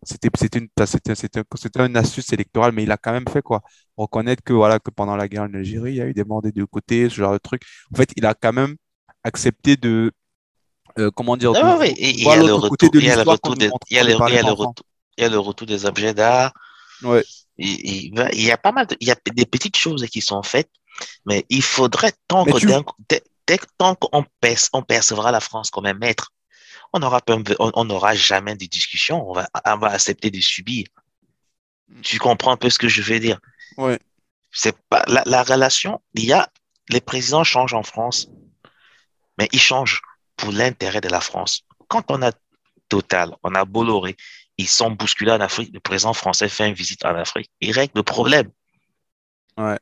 C'était 0.03 0.29
une, 0.57 0.67
c'était 0.83 1.85
une 1.85 1.97
astuce 1.97 2.33
électorale, 2.33 2.71
mais 2.71 2.83
il 2.83 2.91
a 2.91 2.97
quand 2.97 3.11
même 3.11 3.27
fait 3.27 3.41
quoi 3.41 3.61
Reconnaître 3.95 4.43
que 4.43 4.53
voilà 4.53 4.79
que 4.79 4.89
pendant 4.89 5.15
la 5.15 5.27
guerre 5.27 5.43
en 5.43 5.53
Algérie, 5.53 5.91
il 5.91 5.97
y 5.97 6.01
a 6.01 6.05
eu 6.05 6.13
des 6.13 6.23
morts 6.23 6.41
des 6.41 6.51
deux 6.51 6.65
côtés, 6.65 7.09
ce 7.09 7.15
genre 7.15 7.33
de 7.33 7.37
truc. 7.37 7.61
En 7.93 7.97
fait, 7.97 8.09
il 8.15 8.25
a 8.25 8.33
quand 8.33 8.53
même 8.53 8.75
accepté 9.23 9.77
de 9.77 10.11
comment 11.15 11.37
dire 11.37 11.53
il 11.99 12.23
y 12.23 12.27
a 12.27 12.37
le 12.37 12.53
retour 12.53 12.89
il 15.17 15.23
y 15.23 15.25
a 15.25 15.29
le 15.29 15.65
des 15.65 15.85
objets 15.85 16.13
d'art 16.15 16.53
ouais 17.03 17.23
il, 17.57 18.13
il, 18.33 18.43
y 18.43 18.51
a 18.51 18.57
pas 18.57 18.71
mal, 18.71 18.87
de, 18.87 18.95
il 18.99 19.07
y 19.07 19.11
a 19.11 19.15
des 19.33 19.45
petites 19.45 19.77
choses 19.77 20.05
qui 20.07 20.21
sont 20.21 20.43
faites, 20.43 20.69
mais 21.25 21.45
il 21.49 21.61
faudrait 21.61 22.13
tant 22.27 22.45
que 22.45 22.51
dès, 23.09 23.21
tant 23.77 23.95
qu'on 23.95 24.25
on 24.73 24.81
percevra 24.83 25.31
la 25.31 25.39
France 25.39 25.71
comme 25.71 25.85
un 25.85 25.93
maître, 25.93 26.31
on 26.93 26.99
n'aura 26.99 27.21
on 27.59 28.13
jamais 28.13 28.55
de 28.55 28.65
discussion, 28.65 29.29
on 29.29 29.33
va, 29.33 29.49
on 29.65 29.77
va 29.77 29.89
accepter 29.89 30.31
de 30.31 30.39
subir. 30.39 30.87
Tu 32.01 32.19
comprends 32.19 32.51
un 32.51 32.57
peu 32.57 32.69
ce 32.69 32.79
que 32.79 32.87
je 32.87 33.01
veux 33.01 33.19
dire? 33.19 33.39
C'est 34.51 34.77
pas 34.89 35.03
la, 35.07 35.23
la 35.25 35.43
relation. 35.43 36.01
Il 36.13 36.25
y 36.25 36.33
a 36.33 36.49
les 36.89 37.01
présidents 37.01 37.43
changent 37.43 37.73
en 37.73 37.83
France, 37.83 38.27
mais 39.37 39.47
ils 39.51 39.59
changent 39.59 40.01
pour 40.35 40.51
l'intérêt 40.51 41.01
de 41.01 41.09
la 41.09 41.21
France. 41.21 41.63
Quand 41.87 42.09
on 42.09 42.21
a 42.21 42.31
Total, 42.89 43.35
on 43.43 43.53
a 43.53 43.65
Bolloré, 43.65 44.15
ils 44.57 44.67
sont 44.67 44.91
bousculés 44.91 45.33
en 45.33 45.41
Afrique. 45.41 45.73
Le 45.73 45.81
président 45.81 46.13
français 46.13 46.47
fait 46.47 46.67
une 46.67 46.73
visite 46.73 47.03
en 47.03 47.15
Afrique. 47.15 47.51
Il 47.59 47.71
règle 47.71 47.91
le 47.95 48.03
problème. 48.03 48.49
Ouais. 49.57 49.77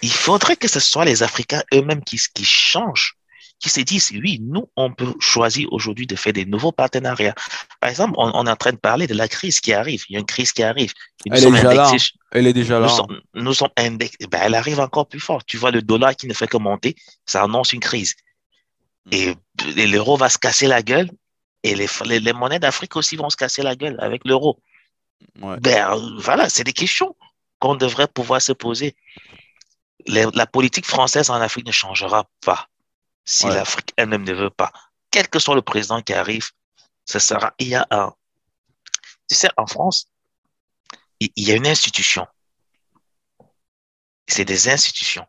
Il 0.00 0.12
faudrait 0.12 0.56
que 0.56 0.68
ce 0.68 0.80
soit 0.80 1.04
les 1.04 1.22
Africains 1.22 1.62
eux-mêmes 1.74 2.02
qui, 2.02 2.18
qui 2.32 2.44
changent, 2.44 3.18
qui 3.60 3.68
se 3.68 3.80
disent, 3.80 4.10
oui, 4.12 4.38
nous, 4.40 4.68
on 4.74 4.90
peut 4.90 5.12
choisir 5.20 5.70
aujourd'hui 5.70 6.06
de 6.06 6.16
faire 6.16 6.32
des 6.32 6.46
nouveaux 6.46 6.72
partenariats. 6.72 7.34
Par 7.78 7.90
exemple, 7.90 8.14
on, 8.16 8.46
est 8.46 8.50
en 8.50 8.56
train 8.56 8.72
de 8.72 8.78
parler 8.78 9.06
de 9.06 9.14
la 9.14 9.28
crise 9.28 9.60
qui 9.60 9.74
arrive. 9.74 10.02
Il 10.08 10.14
y 10.14 10.16
a 10.16 10.18
une 10.18 10.26
crise 10.26 10.52
qui 10.52 10.62
arrive. 10.62 10.92
elle, 11.30 11.44
est 11.44 11.50
déjà 11.50 11.74
là. 11.74 11.92
elle 12.32 12.46
est 12.46 12.52
déjà 12.54 12.80
là. 12.80 12.88
Nous 13.34 13.52
sommes, 13.52 13.68
indexés. 13.76 14.26
Ben, 14.30 14.40
elle 14.42 14.54
arrive 14.54 14.80
encore 14.80 15.06
plus 15.06 15.20
fort. 15.20 15.44
Tu 15.44 15.58
vois 15.58 15.70
le 15.70 15.82
dollar 15.82 16.16
qui 16.16 16.26
ne 16.26 16.32
fait 16.32 16.48
que 16.48 16.56
monter, 16.56 16.96
ça 17.26 17.42
annonce 17.42 17.74
une 17.74 17.80
crise. 17.80 18.14
Et 19.12 19.34
l'euro 19.76 20.16
va 20.16 20.30
se 20.30 20.38
casser 20.38 20.66
la 20.66 20.82
gueule 20.82 21.10
et 21.62 21.74
les, 21.74 21.88
les, 22.06 22.32
monnaies 22.32 22.60
d'Afrique 22.60 22.96
aussi 22.96 23.16
vont 23.16 23.28
se 23.28 23.36
casser 23.36 23.62
la 23.62 23.76
gueule 23.76 23.96
avec 24.00 24.24
l'euro. 24.24 24.58
Ben, 25.36 25.96
voilà, 26.18 26.48
c'est 26.48 26.64
des 26.64 26.72
questions 26.72 27.14
qu'on 27.58 27.74
devrait 27.74 28.08
pouvoir 28.08 28.40
se 28.40 28.52
poser. 28.52 28.96
la 30.06 30.46
politique 30.46 30.86
française 30.86 31.28
en 31.28 31.34
Afrique 31.34 31.66
ne 31.66 31.72
changera 31.72 32.24
pas 32.42 32.69
si 33.24 33.46
l'Afrique 33.46 33.92
elle-même 33.96 34.24
ne 34.24 34.34
veut 34.34 34.50
pas. 34.50 34.72
Quel 35.10 35.28
que 35.28 35.38
soit 35.38 35.54
le 35.54 35.62
président 35.62 36.02
qui 36.02 36.12
arrive, 36.12 36.50
ce 37.04 37.18
sera. 37.18 37.54
Il 37.58 37.68
y 37.68 37.74
a 37.74 37.86
un. 37.90 38.14
Tu 39.28 39.36
sais, 39.36 39.48
en 39.56 39.66
France, 39.66 40.06
il 41.20 41.30
y 41.36 41.52
a 41.52 41.56
une 41.56 41.66
institution. 41.66 42.26
C'est 44.26 44.44
des 44.44 44.68
institutions. 44.68 45.26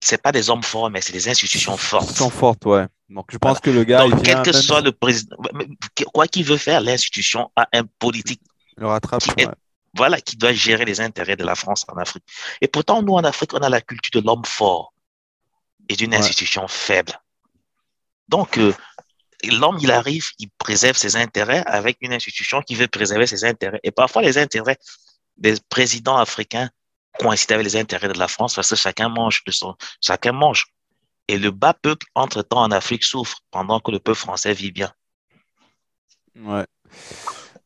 c'est 0.00 0.20
pas 0.22 0.32
des 0.32 0.50
hommes 0.50 0.62
forts, 0.62 0.90
mais 0.90 1.00
c'est 1.00 1.12
des 1.12 1.28
institutions 1.28 1.76
fortes. 1.76 2.10
Ils 2.10 2.16
sont 2.16 2.30
fortes, 2.30 2.64
ouais. 2.66 2.86
Donc, 3.08 3.26
je 3.30 3.38
pense 3.38 3.60
que 3.60 3.70
le 3.70 3.84
gars. 3.84 4.08
Donc, 4.08 4.22
quel 4.22 4.42
que 4.42 4.52
soit 4.52 4.80
le 4.80 4.92
président, 4.92 5.36
quoi 6.12 6.26
qu'il 6.26 6.44
veut 6.44 6.56
faire, 6.56 6.80
l'institution 6.80 7.50
a 7.56 7.68
un 7.72 7.84
politique. 7.98 8.42
Le 8.76 8.86
rattrape. 8.86 9.22
Voilà, 9.94 10.20
qui 10.20 10.36
doit 10.36 10.52
gérer 10.52 10.84
les 10.84 11.00
intérêts 11.00 11.36
de 11.36 11.44
la 11.44 11.54
France 11.54 11.86
en 11.88 11.96
Afrique. 11.96 12.24
Et 12.60 12.68
pourtant, 12.68 13.02
nous, 13.02 13.14
en 13.14 13.24
Afrique, 13.24 13.54
on 13.54 13.58
a 13.58 13.70
la 13.70 13.80
culture 13.80 14.20
de 14.20 14.26
l'homme 14.26 14.44
fort 14.44 14.92
et 15.88 15.96
d'une 15.96 16.14
institution 16.14 16.66
faible. 16.68 17.20
Donc, 18.28 18.58
euh, 18.58 18.74
l'homme, 19.44 19.78
il 19.80 19.90
arrive, 19.90 20.28
il 20.38 20.48
préserve 20.58 20.96
ses 20.96 21.16
intérêts 21.16 21.62
avec 21.66 21.98
une 22.00 22.12
institution 22.12 22.62
qui 22.62 22.74
veut 22.74 22.88
préserver 22.88 23.26
ses 23.26 23.44
intérêts. 23.44 23.80
Et 23.82 23.90
parfois, 23.90 24.22
les 24.22 24.38
intérêts 24.38 24.78
des 25.36 25.54
présidents 25.68 26.16
africains 26.16 26.70
coïncident 27.18 27.54
avec 27.54 27.66
les 27.66 27.76
intérêts 27.76 28.08
de 28.08 28.18
la 28.18 28.28
France 28.28 28.54
parce 28.54 28.70
que 28.70 28.76
chacun 28.76 29.08
mange 29.08 29.42
de 29.44 29.52
son, 29.52 29.74
chacun 30.00 30.32
mange. 30.32 30.66
Et 31.28 31.38
le 31.38 31.50
bas 31.50 31.74
peuple, 31.74 32.06
entre-temps, 32.14 32.62
en 32.62 32.70
Afrique 32.70 33.04
souffre 33.04 33.40
pendant 33.50 33.80
que 33.80 33.90
le 33.90 33.98
peuple 33.98 34.18
français 34.18 34.52
vit 34.52 34.70
bien. 34.70 34.92
Ouais. 36.36 36.66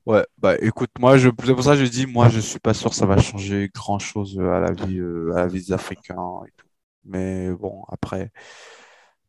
Ouais, 0.07 0.25
bah 0.39 0.57
écoute, 0.61 0.91
moi, 0.99 1.19
je, 1.19 1.29
c'est 1.45 1.55
pour 1.55 1.63
ça 1.63 1.77
que 1.77 1.85
je 1.85 1.91
dis, 1.91 2.07
moi, 2.07 2.31
je 2.31 2.41
suis 2.41 2.59
pas 2.59 2.73
sûr 2.73 2.91
que 2.91 2.97
ça 2.97 3.05
va 3.05 3.21
changer 3.21 3.71
grand-chose 3.75 4.41
à 4.41 4.59
la 4.59 4.73
vie, 4.73 4.99
euh, 4.99 5.33
à 5.35 5.41
la 5.41 5.47
vie 5.47 5.63
des 5.63 5.73
Africains 5.73 6.41
et 6.47 6.51
tout. 6.57 6.67
Mais 7.05 7.51
bon, 7.51 7.85
après, 7.89 8.31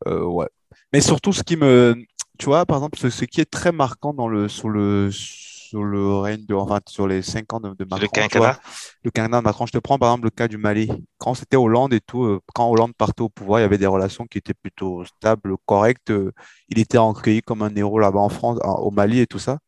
euh, 0.06 0.24
ouais. 0.24 0.48
Mais 0.92 1.00
surtout, 1.00 1.32
ce 1.32 1.42
qui 1.42 1.56
me, 1.56 1.96
tu 2.38 2.46
vois, 2.46 2.66
par 2.66 2.78
exemple, 2.78 2.98
ce, 2.98 3.24
qui 3.24 3.40
est 3.40 3.50
très 3.50 3.72
marquant 3.72 4.14
dans 4.14 4.28
le, 4.28 4.48
sur 4.48 4.68
le, 4.68 5.10
sur 5.10 5.84
le 5.84 6.16
règne 6.16 6.44
de, 6.46 6.54
enfin, 6.54 6.80
sur 6.86 7.06
les 7.06 7.22
cinq 7.22 7.52
ans 7.52 7.60
de, 7.60 7.68
Macron. 7.68 7.98
Le 8.00 8.08
quinquennat. 8.08 8.60
le 9.02 9.10
quinquennat 9.10 9.38
de 9.38 9.44
Macron. 9.44 9.66
Je 9.66 9.72
te 9.72 9.78
prends 9.78 9.98
par 9.98 10.10
exemple 10.10 10.24
le 10.24 10.30
cas 10.30 10.48
du 10.48 10.58
Mali. 10.58 10.90
Quand 11.18 11.34
c'était 11.34 11.56
Hollande 11.56 11.94
et 11.94 12.00
tout, 12.00 12.24
euh, 12.24 12.40
quand 12.54 12.70
Hollande 12.70 12.92
partait 12.96 13.22
au 13.22 13.28
pouvoir, 13.28 13.60
il 13.60 13.62
y 13.62 13.64
avait 13.64 13.78
des 13.78 13.86
relations 13.86 14.26
qui 14.26 14.38
étaient 14.38 14.54
plutôt 14.54 15.04
stables, 15.04 15.54
correctes. 15.66 16.10
Euh, 16.10 16.32
il 16.68 16.78
était 16.78 16.98
accueilli 16.98 17.42
comme 17.42 17.62
un 17.62 17.74
héros 17.74 17.98
là-bas 17.98 18.20
en 18.20 18.28
France, 18.28 18.58
au 18.62 18.90
Mali 18.90 19.20
et 19.20 19.26
tout 19.26 19.38
ça. 19.38 19.58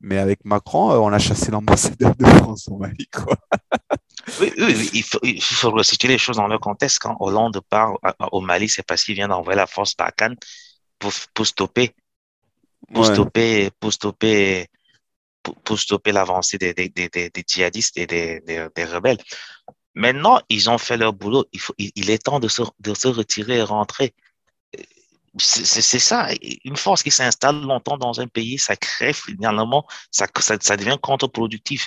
Mais 0.00 0.18
avec 0.18 0.44
Macron, 0.44 0.90
on 0.92 1.12
a 1.12 1.18
chassé 1.18 1.50
l'ambassadeur 1.50 2.14
de 2.16 2.26
France 2.26 2.68
au 2.68 2.76
Mali, 2.76 3.08
quoi. 3.12 3.36
Oui, 4.40 4.52
oui, 4.58 4.90
il, 4.92 5.02
faut, 5.04 5.20
il 5.22 5.40
faut 5.40 5.82
situer 5.82 6.08
les 6.08 6.18
choses 6.18 6.36
dans 6.36 6.48
leur 6.48 6.60
contexte. 6.60 6.98
Quand 6.98 7.16
Hollande 7.20 7.60
part 7.68 7.92
au 8.32 8.40
Mali, 8.40 8.68
c'est 8.68 8.82
parce 8.82 9.04
qu'il 9.04 9.14
vient 9.14 9.28
d'envoyer 9.28 9.56
la 9.56 9.66
force 9.66 9.96
Barkhane 9.96 10.36
pour, 10.98 11.12
pour 11.32 11.46
stopper, 11.46 11.94
pour 12.92 13.06
stopper, 13.06 13.70
pour 13.78 13.92
stopper, 13.92 14.66
pour, 15.42 15.78
stopper 15.78 16.12
l'avancée 16.12 16.58
des, 16.58 16.74
des, 16.74 16.88
des, 16.88 17.08
des, 17.08 17.44
djihadistes 17.46 17.96
et 17.98 18.06
des, 18.06 18.40
des, 18.40 18.84
rebelles. 18.84 19.18
Maintenant, 19.94 20.40
ils 20.48 20.68
ont 20.68 20.78
fait 20.78 20.96
leur 20.96 21.12
boulot. 21.12 21.44
Il, 21.52 21.60
faut, 21.60 21.74
il, 21.78 22.10
est 22.10 22.24
temps 22.24 22.40
de 22.40 22.48
se, 22.48 22.62
de 22.80 22.94
se 22.94 23.08
retirer 23.08 23.58
et 23.58 23.62
rentrer. 23.62 24.12
C'est 25.38 25.98
ça. 25.98 26.30
Une 26.64 26.76
force 26.76 27.02
qui 27.02 27.10
s'installe 27.10 27.60
longtemps 27.60 27.98
dans 27.98 28.20
un 28.20 28.26
pays, 28.26 28.58
ça 28.58 28.74
crée 28.74 29.12
finalement, 29.12 29.86
ça, 30.10 30.26
ça, 30.40 30.56
ça 30.60 30.76
devient 30.76 30.96
contre-productif 31.00 31.86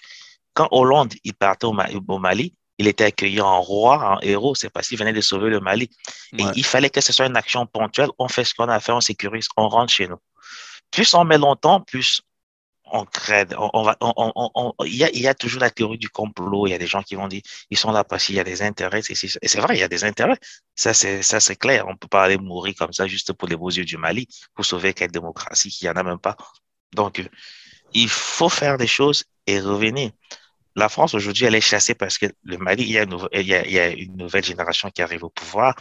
quand 0.59 0.67
Hollande 0.71 1.13
il 1.23 1.33
partait 1.33 1.67
au, 1.67 2.19
Mali, 2.19 2.53
il 2.77 2.87
était 2.87 3.05
accueilli 3.05 3.39
en 3.39 3.61
roi, 3.61 4.15
en 4.15 4.19
héros, 4.19 4.55
c'est 4.55 4.69
parce 4.69 4.89
qu'il 4.89 4.97
venait 4.97 5.13
de 5.13 5.21
sauver 5.21 5.49
le 5.49 5.61
Mali. 5.61 5.89
Et 6.37 6.43
il 6.53 6.65
fallait 6.65 6.89
que 6.89 6.99
ce 6.99 7.13
soit 7.13 7.27
une 7.27 7.37
action 7.37 7.65
ponctuelle. 7.65 8.09
On 8.19 8.27
fait 8.27 8.43
ce 8.43 8.53
qu'on 8.53 8.67
a 8.67 8.81
fait, 8.81 8.91
on 8.91 8.99
sécurise, 8.99 9.47
on 9.55 9.69
rentre 9.69 9.93
chez 9.93 10.09
nous. 10.09 10.17
Plus 10.91 11.13
on 11.13 11.23
met 11.23 11.37
longtemps, 11.37 11.79
plus 11.79 12.23
on 12.91 13.05
crée. 13.05 13.45
On, 13.57 13.83
va, 13.83 13.95
il, 14.83 14.95
y 14.95 15.05
a, 15.05 15.09
il, 15.11 15.21
y 15.21 15.29
a, 15.29 15.33
toujours 15.33 15.61
la 15.61 15.69
théorie 15.69 15.97
du 15.97 16.09
complot. 16.09 16.67
Il 16.67 16.71
y 16.71 16.73
a 16.73 16.77
des 16.77 16.87
gens 16.87 17.03
qui 17.03 17.15
vont 17.15 17.29
dire 17.29 17.41
ils 17.69 17.77
sont 17.77 17.91
là 17.93 18.03
parce 18.03 18.25
qu'il 18.25 18.35
y 18.35 18.39
a 18.41 18.43
des 18.43 18.61
intérêts. 18.61 18.99
Et 19.09 19.15
c'est 19.15 19.59
vrai, 19.61 19.77
il 19.77 19.79
y 19.79 19.83
a 19.83 19.87
des 19.87 20.03
intérêts. 20.03 20.39
Ça, 20.75 20.93
c'est, 20.93 21.21
ça, 21.21 21.39
c'est 21.39 21.55
clair. 21.55 21.87
On 21.87 21.91
ne 21.91 21.97
peut 21.97 22.09
pas 22.09 22.23
aller 22.23 22.37
mourir 22.37 22.73
comme 22.77 22.91
ça 22.91 23.07
juste 23.07 23.31
pour 23.31 23.47
les 23.47 23.55
beaux 23.55 23.71
yeux 23.71 23.85
du 23.85 23.95
Mali, 23.95 24.27
pour 24.53 24.65
sauver 24.65 24.93
quelle 24.93 25.11
démocratie 25.11 25.69
qui 25.69 25.85
n'y 25.85 25.89
en 25.89 25.95
a 25.95 26.03
même 26.03 26.19
pas. 26.19 26.35
Donc, 26.93 27.23
il 27.93 28.09
faut 28.09 28.49
faire 28.49 28.77
des 28.77 28.87
choses 28.87 29.23
et 29.47 29.61
revenir. 29.61 30.11
La 30.75 30.89
France, 30.89 31.13
aujourd'hui, 31.13 31.45
elle 31.45 31.55
est 31.55 31.61
chassée 31.61 31.95
parce 31.95 32.17
que 32.17 32.27
le 32.43 32.57
Mali, 32.57 32.83
il 32.83 32.91
y, 32.91 33.79
a 33.79 33.87
une, 33.89 34.15
nouvelle 34.15 34.43
génération 34.43 34.89
qui 34.91 35.01
arrive 35.01 35.23
au 35.23 35.29
pouvoir, 35.29 35.75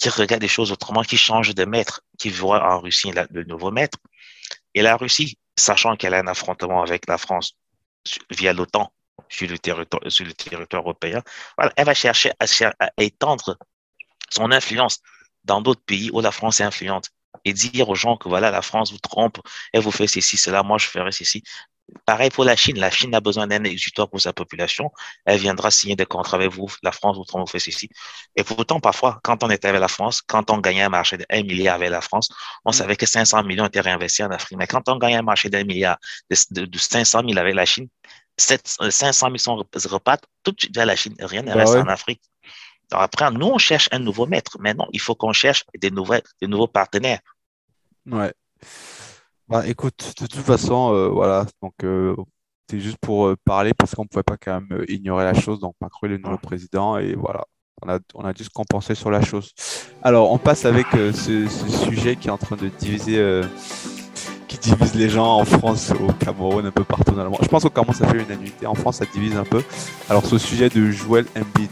qui 0.00 0.08
regarde 0.08 0.40
des 0.40 0.48
choses 0.48 0.72
autrement, 0.72 1.02
qui 1.02 1.16
change 1.16 1.54
de 1.54 1.64
maître, 1.64 2.02
qui 2.18 2.30
voit 2.30 2.72
en 2.72 2.80
Russie 2.80 3.12
le 3.30 3.44
nouveau 3.44 3.70
maître. 3.70 3.98
Et 4.74 4.82
la 4.82 4.96
Russie, 4.96 5.38
sachant 5.56 5.96
qu'elle 5.96 6.14
a 6.14 6.18
un 6.18 6.26
affrontement 6.26 6.82
avec 6.82 7.08
la 7.08 7.18
France 7.18 7.56
via 8.30 8.52
l'OTAN 8.52 8.92
sur 9.28 9.48
le 9.48 9.58
territoire, 9.58 10.02
européen, 10.72 11.22
elle 11.76 11.84
va 11.84 11.94
chercher 11.94 12.30
à, 12.38 12.46
à 12.78 13.02
étendre 13.02 13.58
son 14.30 14.52
influence 14.52 15.00
dans 15.44 15.60
d'autres 15.60 15.82
pays 15.84 16.10
où 16.12 16.20
la 16.20 16.30
France 16.30 16.60
est 16.60 16.64
influente 16.64 17.10
et 17.44 17.52
dire 17.52 17.88
aux 17.88 17.94
gens 17.94 18.16
que 18.16 18.28
voilà, 18.28 18.50
la 18.50 18.62
France 18.62 18.92
vous 18.92 18.98
trompe, 18.98 19.38
elle 19.72 19.82
vous 19.82 19.90
fait 19.90 20.06
ceci, 20.06 20.36
cela, 20.36 20.62
moi 20.62 20.78
je 20.78 20.86
ferai 20.86 21.12
ceci. 21.12 21.42
Pareil 22.04 22.30
pour 22.30 22.44
la 22.44 22.56
Chine. 22.56 22.78
La 22.78 22.90
Chine 22.90 23.14
a 23.14 23.20
besoin 23.20 23.46
d'un 23.46 23.64
exutoire 23.64 24.08
pour 24.08 24.20
sa 24.20 24.32
population. 24.32 24.90
Elle 25.24 25.38
viendra 25.38 25.70
signer 25.70 25.96
des 25.96 26.06
contrats 26.06 26.36
avec 26.36 26.50
vous. 26.50 26.68
La 26.82 26.92
France 26.92 27.16
vous 27.16 27.24
vous 27.32 27.46
fait 27.46 27.58
ceci. 27.58 27.88
Et 28.36 28.44
pourtant, 28.44 28.80
parfois, 28.80 29.20
quand 29.22 29.42
on 29.42 29.50
était 29.50 29.68
avec 29.68 29.80
la 29.80 29.88
France, 29.88 30.20
quand 30.22 30.50
on 30.50 30.58
gagnait 30.58 30.82
un 30.82 30.88
marché 30.88 31.16
de 31.16 31.24
1 31.30 31.42
milliard 31.44 31.76
avec 31.76 31.90
la 31.90 32.00
France, 32.00 32.28
on 32.64 32.70
mm. 32.70 32.74
savait 32.74 32.96
que 32.96 33.06
500 33.06 33.42
millions 33.44 33.66
étaient 33.66 33.80
réinvestis 33.80 34.22
en 34.22 34.30
Afrique. 34.30 34.58
Mais 34.58 34.66
quand 34.66 34.88
on 34.88 34.96
gagnait 34.96 35.16
un 35.16 35.22
marché 35.22 35.48
d'un 35.48 35.64
milliard 35.64 35.98
de, 36.30 36.78
500 36.78 37.22
000 37.26 37.38
avec 37.38 37.54
la 37.54 37.64
Chine, 37.64 37.88
500 38.36 39.26
000 39.26 39.38
sont 39.38 39.56
repartent 39.88 40.24
tout 40.44 40.52
de 40.52 40.60
suite 40.60 40.74
vers 40.74 40.86
la 40.86 40.96
Chine. 40.96 41.14
Rien 41.20 41.42
ne 41.42 41.48
bah 41.48 41.54
reste 41.54 41.74
en 41.74 41.88
Afrique. 41.88 42.22
Alors 42.90 43.02
après, 43.02 43.30
nous, 43.30 43.46
on 43.46 43.58
cherche 43.58 43.88
un 43.92 43.98
nouveau 43.98 44.26
maître. 44.26 44.56
Mais 44.60 44.74
non, 44.74 44.86
il 44.92 45.00
faut 45.00 45.14
qu'on 45.14 45.32
cherche 45.32 45.64
des, 45.78 45.90
nouvelles, 45.90 46.22
des 46.40 46.46
nouveaux 46.46 46.68
partenaires. 46.68 47.20
Ouais. 48.06 48.32
Bah, 49.48 49.66
écoute, 49.66 50.12
de 50.20 50.26
toute 50.26 50.44
façon, 50.44 50.92
euh, 50.92 51.08
voilà, 51.08 51.46
donc 51.62 51.72
euh, 51.82 52.14
c'est 52.68 52.80
juste 52.80 52.98
pour 52.98 53.28
euh, 53.28 53.36
parler 53.46 53.72
parce 53.72 53.94
qu'on 53.94 54.02
ne 54.02 54.08
pouvait 54.08 54.22
pas 54.22 54.36
quand 54.36 54.60
même 54.60 54.84
ignorer 54.88 55.24
la 55.24 55.32
chose. 55.32 55.58
Donc 55.58 55.74
Macron 55.80 56.06
est 56.06 56.18
le 56.18 56.36
président 56.36 56.98
et 56.98 57.14
voilà, 57.14 57.46
on 57.80 57.88
a, 57.88 57.98
on 58.14 58.24
a 58.26 58.34
dû 58.34 58.44
se 58.44 58.94
sur 58.94 59.10
la 59.10 59.22
chose. 59.22 59.54
Alors, 60.02 60.32
on 60.32 60.36
passe 60.36 60.66
avec 60.66 60.86
ce, 60.92 61.48
sujet 61.48 62.16
qui 62.16 62.28
est 62.28 62.30
en 62.30 62.36
train 62.36 62.56
de 62.56 62.68
diviser, 62.68 63.42
qui 64.48 64.58
divise 64.58 64.94
les 64.94 65.08
gens 65.08 65.38
en 65.38 65.46
France, 65.46 65.92
au 65.92 66.12
Cameroun, 66.12 66.66
un 66.66 66.70
peu 66.70 66.84
partout 66.84 67.12
dans 67.12 67.24
le 67.24 67.30
monde. 67.30 67.40
Je 67.40 67.48
pense 67.48 67.62
qu'au 67.62 67.70
Cameroun, 67.70 67.94
ça 67.94 68.06
fait 68.06 68.22
une 68.22 68.40
unité. 68.42 68.66
En 68.66 68.74
France, 68.74 68.96
ça 68.96 69.06
divise 69.06 69.34
un 69.34 69.44
peu. 69.44 69.62
Alors, 70.10 70.26
ce 70.26 70.36
sujet 70.36 70.68
de 70.68 70.90
Joël 70.90 71.24
Embiid. 71.34 71.70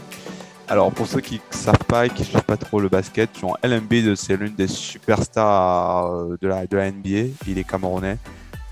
Alors, 0.69 0.91
pour 0.91 1.07
ceux 1.07 1.21
qui 1.21 1.35
ne 1.35 1.57
savent 1.57 1.85
pas 1.87 2.05
et 2.05 2.09
qui 2.09 2.23
ne 2.23 2.27
suivent 2.27 2.43
pas 2.43 2.57
trop 2.57 2.81
le 2.81 2.89
basket, 2.89 3.29
LMB, 3.63 4.15
c'est 4.15 4.35
l'une 4.35 4.53
des 4.53 4.67
superstars 4.67 6.11
euh, 6.13 6.37
de 6.41 6.47
la, 6.47 6.91
NBA. 6.91 7.31
Il 7.47 7.57
est 7.57 7.63
camerounais. 7.63 8.17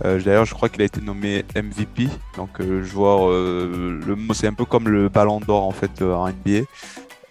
Euh, 0.03 0.21
d'ailleurs, 0.21 0.43
je 0.43 0.53
crois 0.53 0.67
qu'il 0.67 0.81
a 0.81 0.85
été 0.85 0.99
nommé 0.99 1.45
MVP. 1.55 2.09
Donc, 2.35 2.59
euh, 2.59 2.83
joueur, 2.83 3.29
le 3.29 4.17
c'est 4.33 4.47
un 4.47 4.53
peu 4.53 4.65
comme 4.65 4.89
le 4.89 5.07
ballon 5.07 5.39
d'or 5.39 5.63
en 5.63 5.71
fait 5.71 6.01
en 6.01 6.27
NBA. 6.27 6.65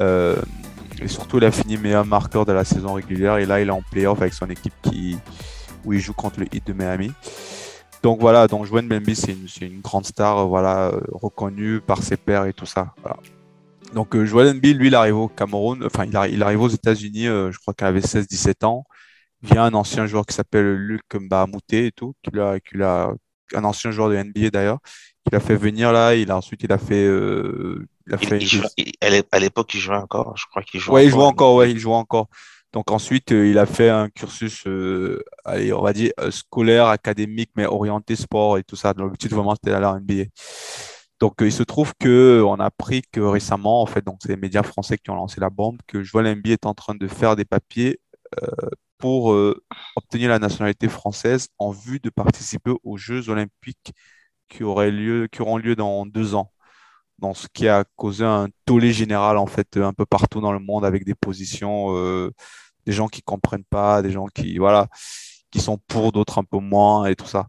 et 0.00 1.09
surtout, 1.09 1.37
il 1.37 1.44
a 1.44 1.50
fini 1.50 1.76
meilleur 1.76 2.06
marqueur 2.06 2.47
de 2.47 2.52
la 2.52 2.64
saison 2.64 2.94
régulière. 2.94 3.37
Et 3.37 3.44
là, 3.44 3.61
il 3.61 3.68
est 3.68 3.73
en 3.73 3.83
playoff 3.83 4.23
avec 4.23 4.33
son 4.33 4.49
équipe 4.49 4.75
qui, 4.80 5.18
où 5.85 5.92
il 5.92 6.00
joue 6.00 6.14
contre 6.14 6.40
le 6.40 6.47
Heat 6.50 6.66
de 6.66 6.73
Miami. 6.73 7.12
Donc 8.02 8.18
voilà, 8.18 8.47
donc 8.49 8.64
Joël 8.64 8.88
Bembi, 8.88 9.14
c'est 9.14 9.37
une, 9.61 9.80
grande 9.83 10.06
star, 10.06 10.47
voilà, 10.47 10.90
reconnue 11.12 11.80
par 11.80 12.02
ses 12.02 12.16
pairs 12.16 12.47
et 12.47 12.54
tout 12.54 12.66
ça. 12.66 12.94
Donc 13.95 14.17
euh, 14.17 14.25
Joel 14.25 14.49
Embiid, 14.57 14.77
lui, 14.77 14.89
il 14.89 14.95
arrive 14.95 15.17
au 15.17 15.29
Cameroun, 15.29 15.85
enfin 15.85 16.05
il, 16.05 16.17
arrive, 16.17 16.35
il 16.35 16.43
arrive 16.43 16.61
aux 16.61 16.69
États-Unis, 16.69 17.29
euh, 17.29 17.53
je 17.53 17.59
crois 17.59 17.73
qu'il 17.75 17.87
avait 17.87 18.01
16-17 18.01 18.65
ans, 18.67 18.85
via 19.41 19.63
un 19.65 19.73
ancien 19.73 20.07
joueur 20.07 20.27
qui 20.27 20.35
s'appelle 20.35 20.75
Luc 20.75 21.03
Mbahamouté 21.15 21.87
et 21.87 21.93
tout, 21.93 22.15
qui 22.23 22.39
a, 22.39 22.59
qui 22.59 22.83
a, 22.83 23.13
un 23.55 23.65
ancien 23.65 23.93
joueur 23.93 24.11
de 24.11 24.17
NBA 24.17 24.51
d'ailleurs, 24.51 24.81
qui 25.25 25.33
l'a 25.33 25.41
fait 25.41 25.55
venir 25.55 25.93
là, 25.93 26.15
il 26.15 26.31
a 26.31 26.37
ensuite 26.37 26.63
il 26.65 26.73
a 26.73 26.79
fait, 26.79 27.05
euh, 27.05 27.87
il 28.09 28.15
a 28.15 28.19
fait 28.19 28.41
à 29.31 29.39
l'époque 29.39 29.73
il 29.75 29.81
jouait 29.81 29.97
encore, 29.97 30.37
je 30.37 30.47
crois 30.51 30.63
qu'il 30.63 30.81
jouait. 30.81 30.95
Ouais, 30.95 31.05
il 31.07 31.11
jouait 31.11 31.23
encore, 31.23 31.55
ouais, 31.55 31.71
il 31.71 31.79
jouait 31.79 31.95
encore. 31.95 32.29
Donc 32.73 32.91
ensuite, 32.91 33.31
il 33.31 33.57
a 33.57 33.67
fait 33.67 33.89
un 33.89 34.09
cursus, 34.09 34.67
allez, 35.45 35.73
on 35.73 35.83
va 35.83 35.93
dire, 35.93 36.11
scolaire, 36.31 36.87
académique, 36.89 37.51
mais 37.55 37.67
orienté 37.67 38.17
sport 38.17 38.59
et 38.59 38.65
tout 38.65 38.75
ça. 38.75 38.93
Donc 38.93 39.05
l'objectif 39.05 39.31
vraiment, 39.31 39.55
c'était 39.55 39.71
d'aller 39.71 39.87
en 39.87 40.01
NBA. 40.01 40.25
Donc, 41.21 41.35
il 41.40 41.52
se 41.52 41.62
trouve 41.62 41.92
qu'on 42.00 42.56
a 42.61 42.64
appris 42.66 43.02
que 43.12 43.21
récemment, 43.21 43.83
en 43.83 43.87
fait, 43.87 44.04
donc 44.04 44.18
c'est 44.23 44.28
les 44.28 44.37
médias 44.37 44.62
français 44.62 44.99
qui 44.99 45.11
ont 45.11 45.14
lancé 45.14 45.40
la 45.40 45.50
bombe, 45.50 45.78
que 45.87 46.02
Joël 46.02 46.26
Embiid 46.26 46.52
est 46.52 46.66
en 46.66 46.75
train 46.75 46.94
de 46.94 47.06
faire 47.09 47.37
des 47.37 47.44
papiers 47.44 48.00
euh, 48.42 48.49
pour 48.99 49.33
euh, 49.33 49.62
obtenir 49.97 50.30
la 50.30 50.38
nationalité 50.38 50.88
française 50.88 51.49
en 51.59 51.71
vue 51.71 52.00
de 52.00 52.11
participer 52.11 52.73
aux 52.85 52.97
Jeux 52.97 53.28
olympiques 53.28 53.92
qui, 54.49 54.64
auraient 54.64 54.90
lieu, 54.90 55.28
qui 55.30 55.42
auront 55.42 55.59
lieu 55.59 55.76
dans 55.76 56.06
deux 56.06 56.35
ans. 56.35 56.52
Donc, 57.18 57.37
ce 57.37 57.49
qui 57.52 57.68
a 57.68 57.85
causé 57.97 58.25
un 58.25 58.49
tollé 58.66 58.92
général, 58.92 59.38
en 59.38 59.47
fait, 59.47 59.76
un 59.76 59.92
peu 59.92 60.06
partout 60.06 60.40
dans 60.40 60.52
le 60.52 60.59
monde 60.59 60.85
avec 60.85 61.04
des 61.04 61.14
positions, 61.14 61.97
euh, 61.97 62.33
des 62.87 62.92
gens 62.92 63.09
qui 63.09 63.23
comprennent 63.23 63.64
pas, 63.64 64.02
des 64.02 64.11
gens 64.12 64.26
qui, 64.26 64.59
voilà, 64.59 64.88
qui 65.55 65.61
sont 65.61 65.79
pour, 65.87 66.11
d'autres 66.11 66.39
un 66.39 66.43
peu 66.43 66.59
moins 66.59 67.07
et 67.07 67.15
tout 67.15 67.27
ça. 67.29 67.47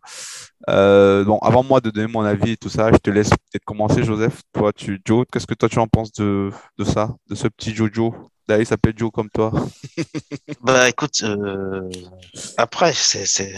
Euh, 0.70 1.24
bon, 1.26 1.40
avant 1.40 1.64
moi 1.64 1.82
de 1.82 1.90
donner 1.90 2.06
mon 2.08 2.24
avis 2.24 2.52
et 2.52 2.58
tout 2.58 2.70
ça, 2.70 2.92
je 2.92 2.98
te 2.98 3.10
laisse 3.10 3.30
peut-être 3.30 3.66
commencer, 3.66 4.04
Joseph. 4.04 4.44
Toi, 4.54 4.72
tu, 4.74 5.02
Joe, 5.04 5.26
qu'est-ce 5.32 5.48
que 5.48 5.56
toi 5.56 5.68
tu 5.70 5.80
en 5.80 5.88
penses 5.88 6.12
de, 6.12 6.52
de 6.78 6.84
ça, 6.84 7.16
de 7.28 7.34
ce 7.34 7.48
petit 7.48 7.74
Jojo? 7.74 8.14
D'ailleurs, 8.48 8.62
il 8.62 8.68
s'appelle 8.68 8.94
Joe 8.96 9.10
comme 9.12 9.32
toi. 9.32 9.52
Bah 10.62 10.88
écoute, 10.88 11.24
euh, 11.24 11.90
après, 12.58 12.94
c'est 12.94 13.26
c'est 13.26 13.56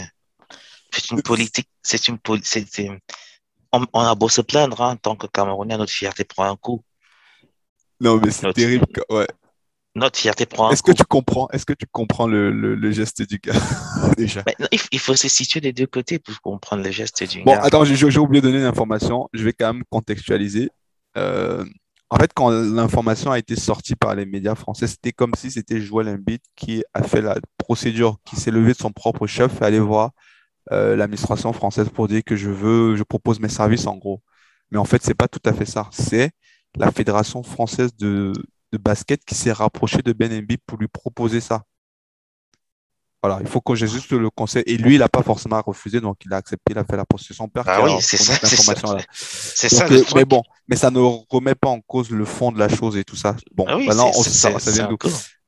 c'est 0.90 1.10
une 1.10 1.20
politique, 1.20 1.68
c'est 1.82 2.08
une 2.08 2.18
poli- 2.18 2.40
c'est 2.42 2.66
c'est- 2.66 2.90
on, 3.70 3.84
on 3.92 4.00
a 4.00 4.14
beau 4.14 4.30
se 4.30 4.40
plaindre 4.40 4.80
hein, 4.80 4.92
en 4.92 4.96
tant 4.96 5.14
que 5.16 5.26
Camerounais, 5.26 5.76
notre 5.76 5.92
fierté 5.92 6.24
prend 6.24 6.50
un 6.50 6.56
coup. 6.56 6.82
Non, 8.00 8.18
mais 8.18 8.30
c'est 8.30 8.46
Notre, 8.46 8.56
terrible. 8.56 8.86
Ouais. 9.10 9.28
Notre 9.98 10.18
fierté 10.18 10.46
prend 10.46 10.68
un 10.68 10.70
Est-ce 10.70 10.82
que 10.82 10.92
tu 10.92 11.04
comprends, 11.04 11.48
est-ce 11.52 11.66
que 11.66 11.72
tu 11.72 11.86
comprends 11.90 12.26
le, 12.26 12.50
le, 12.50 12.74
le 12.74 12.90
geste 12.90 13.22
du 13.22 13.38
gars 13.38 13.52
déjà? 14.16 14.42
Mais 14.46 14.54
non, 14.58 14.68
il, 14.70 14.98
faut 14.98 15.14
se 15.14 15.28
situer 15.28 15.60
des 15.60 15.72
deux 15.72 15.86
côtés 15.86 16.18
pour 16.18 16.40
comprendre 16.40 16.82
le 16.82 16.90
geste 16.90 17.22
du 17.24 17.42
Bon, 17.42 17.52
gars. 17.52 17.60
attends, 17.62 17.84
j'ai 17.84 17.96
j'ai 17.96 18.18
oublié 18.18 18.40
de 18.40 18.46
donner 18.46 18.60
une 18.60 18.64
information. 18.64 19.28
Je 19.32 19.44
vais 19.44 19.52
quand 19.52 19.72
même 19.72 19.84
contextualiser. 19.90 20.70
Euh, 21.16 21.64
en 22.10 22.16
fait, 22.16 22.30
quand 22.34 22.50
l'information 22.50 23.30
a 23.30 23.38
été 23.38 23.54
sortie 23.54 23.94
par 23.94 24.14
les 24.14 24.24
médias 24.24 24.54
français, 24.54 24.86
c'était 24.86 25.12
comme 25.12 25.32
si 25.36 25.50
c'était 25.50 25.80
Joël 25.80 26.08
Embiid 26.08 26.40
qui 26.56 26.82
a 26.94 27.02
fait 27.02 27.20
la 27.20 27.36
procédure, 27.58 28.16
qui 28.24 28.36
s'est 28.36 28.50
levé 28.50 28.72
de 28.72 28.78
son 28.78 28.92
propre 28.92 29.26
chef 29.26 29.60
et 29.60 29.64
allé 29.64 29.78
voir 29.78 30.12
euh, 30.72 30.96
l'administration 30.96 31.52
française 31.52 31.90
pour 31.90 32.08
dire 32.08 32.22
que 32.24 32.34
je 32.36 32.48
veux, 32.50 32.96
je 32.96 33.02
propose 33.02 33.40
mes 33.40 33.48
services 33.50 33.86
en 33.86 33.96
gros. 33.96 34.22
Mais 34.70 34.78
en 34.78 34.84
fait, 34.84 35.02
c'est 35.02 35.14
pas 35.14 35.28
tout 35.28 35.42
à 35.44 35.52
fait 35.52 35.66
ça. 35.66 35.88
C'est 35.92 36.30
la 36.76 36.90
Fédération 36.90 37.42
française 37.42 37.90
de, 37.98 38.32
de 38.72 38.78
basket 38.78 39.24
qui 39.24 39.34
s'est 39.34 39.52
rapprochée 39.52 40.02
de 40.02 40.12
Ben 40.12 40.32
Embiid 40.32 40.60
pour 40.66 40.78
lui 40.78 40.88
proposer 40.88 41.40
ça. 41.40 41.64
Voilà, 43.22 43.40
il 43.40 43.48
faut 43.48 43.60
que 43.60 43.74
j'ai 43.74 43.88
juste 43.88 44.12
le 44.12 44.30
conseil. 44.30 44.62
Et 44.66 44.76
lui, 44.76 44.94
il 44.94 44.98
n'a 45.00 45.08
pas 45.08 45.22
forcément 45.22 45.60
refusé, 45.60 46.00
donc 46.00 46.18
il 46.24 46.32
a 46.32 46.36
accepté, 46.36 46.72
il 46.72 46.78
a 46.78 46.84
fait 46.84 46.96
la. 46.96 47.04
C'est 47.18 47.34
son 47.34 47.48
père 47.48 47.64
Ah 47.66 47.82
oui, 47.82 47.96
c'est 48.00 48.16
ça, 48.16 48.34
c'est 48.42 49.68
ça, 49.68 49.88
le 49.88 49.96
euh, 49.96 50.04
mais 50.14 50.24
bon, 50.24 50.42
mais 50.68 50.76
ça 50.76 50.90
ne 50.90 51.00
remet 51.00 51.56
pas 51.56 51.68
en 51.68 51.80
cause 51.80 52.10
le 52.10 52.24
fond 52.24 52.52
de 52.52 52.60
la 52.60 52.68
chose 52.68 52.96
et 52.96 53.02
tout 53.02 53.16
ça. 53.16 53.34
Bon, 53.52 53.64
Ah 53.66 53.76
oui, 53.76 53.88
maintenant, 53.88 54.12
on, 54.14 54.22
ça, 54.22 54.56
ça 54.60 54.70
vient 54.70 54.88
d'où? 54.88 54.96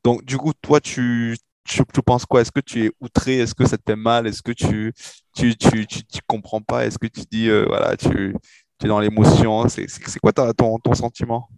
Donc, 0.03 0.25
du 0.25 0.37
coup, 0.37 0.53
toi, 0.61 0.81
tu, 0.81 1.37
tu, 1.63 1.83
tu 1.95 2.03
penses 2.03 2.27
quoi? 2.27 2.41
Est-ce 2.41 2.51
que 2.51 2.59
tu 2.61 2.87
es 2.87 2.91
outré? 3.01 3.39
Est-ce 3.39 3.55
que 3.55 3.67
ça 3.67 3.79
te 3.79 3.85
fait 3.87 3.97
mal? 3.97 4.27
Est-ce 4.27 4.43
que 4.43 4.53
tu, 4.53 4.93
tu, 5.37 5.57
tu, 5.57 5.87
tu, 5.87 6.05
tu 6.05 6.21
comprends 6.27 6.63
pas? 6.63 6.87
Est-ce 6.87 6.99
que 6.99 7.07
tu 7.07 7.21
dis, 7.31 7.49
euh, 7.49 7.67
voilà, 7.69 7.97
tu, 7.97 8.35
tu 8.81 8.87
es 8.87 8.89
dans 8.89 8.99
l'émotion? 8.99 9.69
C'est, 9.69 9.87
quoi 10.21 10.33
ton, 10.33 10.79
ton 10.81 10.95
sentiment? 10.95 11.49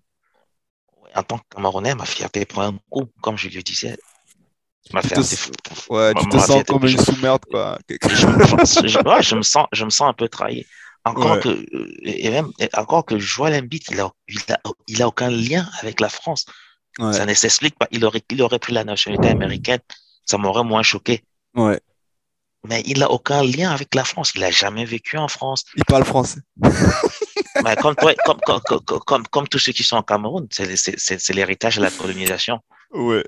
En 1.15 1.23
tant 1.23 1.39
que 1.39 1.45
Camerounais, 1.55 1.95
ma 1.95 2.05
fierté 2.07 2.45
prend 2.45 2.63
un 2.63 2.79
coup, 2.91 3.07
comme 3.21 3.37
je 3.37 3.49
le 3.49 3.63
disais. 3.63 3.97
Ma 4.93 5.01
Tu 5.03 5.09
te, 5.09 5.15
fierté, 5.15 5.35
s- 5.35 5.51
ouais, 5.91 6.13
ma, 6.13 6.21
tu 6.21 6.29
te 6.29 6.37
ma 6.37 6.47
sens 6.47 6.65
comme 6.65 6.87
une 6.87 6.99
sous-merde, 6.99 7.45
quoi. 7.51 7.79
Je, 8.85 8.99
ouais, 8.99 9.37
me 9.37 9.43
sens, 9.43 9.67
je 9.73 9.85
me 9.85 9.91
sens 9.91 10.09
un 10.09 10.13
peu 10.13 10.29
trahi. 10.29 10.67
Encore 11.05 11.33
Ouais, 11.37 11.41
que, 11.41 11.49
euh, 11.49 11.89
et 12.05 12.31
même, 12.31 12.51
encore 12.75 13.05
que 13.05 13.19
Joël 13.19 13.55
Embiid, 13.63 13.83
il 13.91 14.01
a, 14.01 14.11
il 14.29 14.41
a, 14.53 14.61
il 14.87 15.03
a 15.03 15.09
aucun 15.09 15.31
lien 15.31 15.69
avec 15.81 16.01
la 16.01 16.09
France. 16.09 16.47
ouais, 16.99 17.13
Ça 17.13 17.27
ne 17.27 17.35
s'explique 17.35 17.77
pas. 17.79 17.89
Il 17.91 18.05
aurait, 18.05 18.23
il 18.31 18.41
aurait 18.43 18.59
pris 18.59 18.73
la 18.73 18.85
nationalité 18.85 19.29
américaine. 19.29 19.81
Ça 20.25 20.39
m'aurait 20.39 20.65
moins 20.65 20.83
choqué. 20.83 21.25
ouais. 21.55 21.81
Mais 22.69 22.81
il 22.87 23.01
n'a 23.01 23.11
aucun 23.11 23.43
lien 23.43 23.73
avec 23.73 23.93
la 23.97 24.05
France. 24.05 24.33
Il 24.37 24.41
n'a 24.43 24.53
jamais 24.53 24.85
vécu 24.85 25.17
en 25.19 25.27
France. 25.27 25.65
Il 25.75 25.85
parle 25.85 26.05
français. 26.05 26.39
Mais 27.65 27.77
comme, 27.77 27.95
comme, 27.95 28.41
comme, 29.07 29.27
comme, 29.29 29.49
tous 29.49 29.59
ceux 29.59 29.73
qui 29.73 29.83
sont 29.85 29.97
au 29.99 30.03
Cameroun, 30.03 30.47
c'est 30.51 31.35
l'héritage 31.35 31.77
de 31.77 31.83
la 31.83 31.91
colonisation. 31.91 32.61
Ouais, 32.93 33.25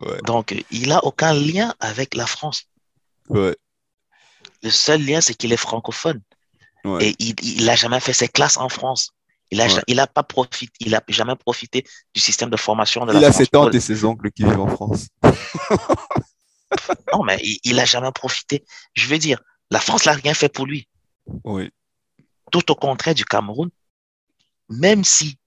ouais, 0.00 0.18
Donc, 0.24 0.54
il 0.70 0.88
n'a 0.88 1.04
aucun 1.04 1.32
lien 1.34 1.74
avec 1.80 2.14
la 2.14 2.26
France. 2.26 2.64
ouais, 3.28 3.56
Le 4.62 4.70
seul 4.70 5.04
lien, 5.04 5.20
c'est 5.20 5.34
qu'il 5.34 5.52
est 5.52 5.56
francophone. 5.58 6.20
ouais, 6.84 7.08
Et 7.08 7.16
il, 7.18 7.34
il 7.42 7.68
a 7.68 7.76
jamais 7.76 8.00
fait 8.00 8.12
ses 8.14 8.28
classes 8.28 8.56
en 8.56 8.68
France. 8.68 9.10
Il 9.52 9.60
a, 9.60 9.66
ouais. 9.66 10.06
pas 10.14 10.22
profité, 10.22 10.72
il 10.78 10.94
a 10.94 11.02
jamais 11.08 11.34
profité 11.34 11.84
du 12.14 12.20
système 12.20 12.50
de 12.50 12.56
formation 12.56 13.04
de 13.04 13.12
la 13.12 13.18
Il 13.18 13.24
a 13.24 13.32
France. 13.32 13.38
ses 13.38 13.46
tantes 13.48 13.74
et 13.74 13.80
ses 13.80 14.04
oncles 14.04 14.30
qui 14.30 14.44
vivent 14.44 14.60
en 14.60 14.68
France. 14.68 15.08
Non, 17.12 17.24
mais 17.24 17.38
il, 17.42 17.58
il 17.64 17.80
a 17.80 17.84
jamais 17.84 18.12
profité. 18.12 18.64
Je 18.94 19.08
veux 19.08 19.18
dire, 19.18 19.40
la 19.70 19.80
France 19.80 20.06
n'a 20.06 20.12
rien 20.12 20.34
fait 20.34 20.48
pour 20.48 20.66
lui. 20.66 20.88
Oui, 21.44 21.70
Tout 22.50 22.70
au 22.70 22.74
contraire 22.74 23.14
du 23.14 23.24
Cameroun, 23.24 23.70
même 24.68 25.04
si 25.04 25.38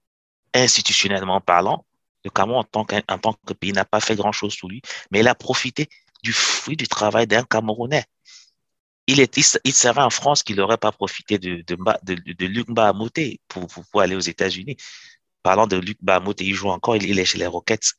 institutionnellement 0.54 1.40
parlant, 1.40 1.84
le 2.24 2.30
Cameroun 2.30 2.60
en 2.60 2.64
tant, 2.64 2.86
en 3.08 3.18
tant 3.18 3.34
que 3.46 3.52
pays 3.52 3.72
n'a 3.72 3.84
pas 3.84 4.00
fait 4.00 4.16
grand-chose 4.16 4.56
pour 4.56 4.70
lui, 4.70 4.80
mais 5.10 5.20
il 5.20 5.28
a 5.28 5.34
profité 5.34 5.88
du 6.22 6.32
fruit 6.32 6.76
du 6.76 6.88
travail 6.88 7.26
d'un 7.26 7.44
Camerounais. 7.44 8.04
Il, 9.06 9.20
est, 9.20 9.36
il, 9.36 9.74
serait 9.74 10.00
en 10.00 10.08
France 10.08 10.42
qu'il 10.42 10.56
n'aurait 10.56 10.78
pas 10.78 10.90
profité 10.90 11.38
de, 11.38 11.62
de, 11.66 11.76
de, 12.02 12.32
de, 12.32 12.46
Luc 12.46 12.70
Bahamoté 12.70 13.38
pour, 13.48 13.66
pour, 13.66 13.84
pour 13.84 14.00
aller 14.00 14.16
aux 14.16 14.20
États-Unis. 14.20 14.78
Parlant 15.42 15.66
de 15.66 15.76
Luc 15.76 15.98
Bahamoté, 16.00 16.44
il 16.46 16.54
joue 16.54 16.70
encore, 16.70 16.96
il, 16.96 17.04
il 17.04 17.18
est 17.18 17.26
chez 17.26 17.36
les 17.36 17.46
Rockets. 17.46 17.92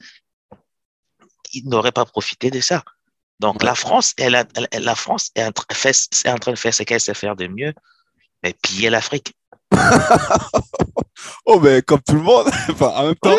Il 1.53 1.69
n'aurait 1.69 1.91
pas 1.91 2.05
profité 2.05 2.49
de 2.49 2.59
ça. 2.59 2.83
Donc 3.39 3.61
la 3.61 3.75
France, 3.75 4.15
elle 4.17 4.33
a- 4.33 4.47
elle- 4.55 4.67
elle- 4.71 4.83
la 4.83 4.95
France 4.95 5.29
est 5.35 5.43
en, 5.43 5.51
fait- 5.71 6.09
est 6.25 6.29
en 6.29 6.37
train 6.39 6.53
de 6.53 6.57
faire 6.57 6.73
ce 6.73 6.81
qu'elle 6.81 6.99
sait 7.01 7.13
faire 7.13 7.35
de 7.35 7.45
mieux, 7.47 7.73
mais 8.45 8.53
piller 8.61 8.89
l'Afrique. 8.91 9.33
Oh, 11.45 11.59
mais 11.59 11.81
comme 11.81 12.01
tout 12.01 12.15
le 12.15 12.21
monde. 12.21 12.47
Enfin, 12.69 12.87
en 12.95 13.03
même 13.07 13.15
temps, 13.15 13.35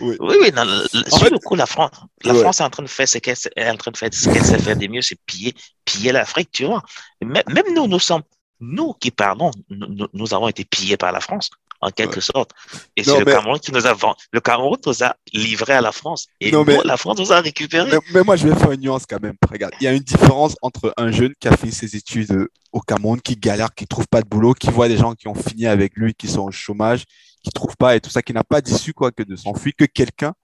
oui, 0.00 0.16
oui. 0.20 0.36
oui, 0.42 0.52
non, 0.54 0.64
sur 1.08 1.18
fait, 1.18 1.30
le 1.30 1.38
coup, 1.38 1.54
la 1.54 1.66
France, 1.66 1.90
la 2.22 2.32
ouais, 2.34 2.40
France 2.40 2.60
est 2.60 2.64
en 2.64 2.70
train 2.70 2.82
de 2.82 2.88
faire 2.88 3.08
ce 3.08 3.18
qu'elle 3.18 3.36
sait- 3.36 3.50
est 3.56 3.68
en 3.68 3.76
train 3.76 3.90
de 3.90 3.96
faire 3.96 4.08
ce 4.12 4.28
qu'elle 4.28 4.44
sait 4.44 4.58
faire 4.58 4.76
de 4.76 4.86
mieux, 4.86 5.02
c'est 5.02 5.18
piller, 5.26 5.54
piller 5.84 6.12
l'Afrique, 6.12 6.50
tu 6.52 6.64
vois. 6.64 6.82
Même, 7.22 7.42
même 7.48 7.74
nous, 7.74 7.86
nous 7.88 7.98
sommes, 7.98 8.22
nous 8.60 8.92
qui 8.94 9.10
parlons, 9.10 9.50
nous- 9.70 10.06
nous 10.12 10.34
avons 10.34 10.48
été 10.48 10.64
pillés 10.64 10.96
par 10.96 11.12
la 11.12 11.20
France, 11.20 11.50
en 11.80 11.86
ouais. 11.88 11.92
quelque 11.92 12.20
sorte. 12.20 12.50
Et 12.96 13.04
c'est 13.04 13.18
le 13.18 13.24
mais, 13.24 13.32
Cameroun 13.32 13.58
qui 13.58 13.72
nous 13.72 13.86
a 13.86 13.92
vend- 13.92 14.16
le 14.32 14.40
Cameroun 14.40 14.78
nous 14.84 15.04
a 15.04 15.16
livrés 15.32 15.74
à 15.74 15.80
la 15.80 15.92
France. 15.92 16.26
Et 16.40 16.50
non, 16.50 16.60
nous, 16.60 16.64
mais, 16.66 16.78
la 16.84 16.96
France 16.96 17.18
nous 17.18 17.32
a 17.32 17.36
mais, 17.36 17.48
récupérés. 17.48 17.98
mais 18.12 18.22
moi, 18.22 18.36
je 18.36 18.48
vais 18.48 18.54
faire 18.54 18.72
une 18.72 18.80
nuance 18.80 19.04
quand 19.08 19.20
même. 19.20 19.36
Regarde, 19.50 19.72
il 19.80 19.84
y 19.84 19.86
a 19.86 19.92
une 19.92 20.02
différence 20.02 20.56
entre 20.62 20.92
un 20.96 21.10
jeune 21.10 21.32
qui 21.40 21.48
a 21.48 21.56
fait 21.56 21.70
ses 21.70 21.96
études 21.96 22.32
euh, 22.32 22.48
au 22.72 22.80
Cameroun, 22.80 23.20
qui 23.20 23.36
galère, 23.36 23.74
qui 23.74 23.86
trouve 23.86 24.06
pas 24.08 24.22
de 24.22 24.28
boulot, 24.28 24.54
qui 24.54 24.70
voit 24.70 24.88
des 24.88 24.96
gens 24.96 25.14
qui 25.14 25.28
ont 25.28 25.34
fini 25.34 25.66
avec 25.66 25.96
lui, 25.96 26.14
qui 26.14 26.28
sont 26.28 26.42
au 26.42 26.50
chômage, 26.50 27.04
qui 27.42 27.50
trouvent 27.50 27.76
pas 27.76 27.96
et 27.96 28.00
tout 28.00 28.10
ça, 28.10 28.22
qui 28.22 28.32
n'a 28.32 28.44
pas 28.44 28.60
d'issue, 28.60 28.92
quoi, 28.92 29.12
que 29.12 29.22
de 29.22 29.36
s'enfuir, 29.36 29.72
que 29.76 29.84
quelqu'un 29.84 30.34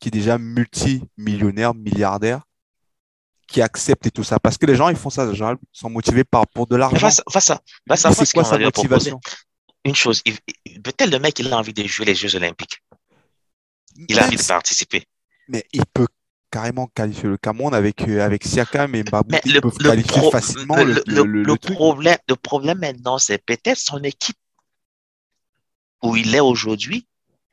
qui 0.00 0.08
est 0.08 0.10
déjà 0.12 0.38
multimillionnaire, 0.38 1.74
milliardaire, 1.74 2.42
qui 3.46 3.60
accepte 3.60 4.06
et 4.06 4.10
tout 4.10 4.24
ça. 4.24 4.38
Parce 4.40 4.56
que 4.58 4.66
les 4.66 4.74
gens, 4.74 4.88
ils 4.88 4.96
font 4.96 5.10
ça, 5.10 5.28
ils 5.30 5.56
sont 5.72 5.90
motivés 5.90 6.24
par, 6.24 6.46
pour 6.48 6.66
de 6.66 6.76
l'argent. 6.76 6.98
face, 6.98 7.22
face 7.30 7.50
à, 7.50 7.60
face 7.86 8.04
à 8.04 8.08
face, 8.08 8.18
c'est 8.18 8.24
ce 8.24 8.32
quoi 8.32 8.44
sa 8.44 8.58
motivation? 8.58 9.20
Une 9.84 9.94
chose, 9.94 10.22
peut-être 10.22 11.10
le 11.10 11.18
mec, 11.18 11.38
il 11.38 11.52
a 11.52 11.58
envie 11.58 11.72
de 11.72 11.84
jouer 11.84 12.06
les 12.06 12.14
Jeux 12.14 12.34
Olympiques. 12.36 12.82
Il 14.08 14.18
a 14.18 14.26
envie 14.26 14.36
de 14.36 14.42
participer. 14.42 15.04
mais 15.48 15.64
il 15.72 15.84
peut 15.86 16.06
carrément 16.50 16.86
qualifier 16.88 17.28
le 17.28 17.38
Cameroun 17.38 17.74
avec, 17.74 18.02
euh, 18.02 18.24
avec 18.24 18.44
Siakam 18.44 18.94
et 18.94 18.98
ils 18.98 19.04
le, 19.54 19.60
peuvent 19.60 19.78
le, 19.80 19.88
qualifier 19.88 20.20
pro, 20.20 20.30
facilement 20.30 20.76
le, 20.76 21.56
problème, 21.56 22.18
le 22.28 22.36
problème 22.36 22.78
maintenant, 22.78 23.18
c'est 23.18 23.38
peut-être 23.38 23.78
son 23.78 24.02
équipe 24.02 24.36
où 26.02 26.14
il 26.14 26.34
est 26.34 26.40
aujourd'hui, 26.40 27.06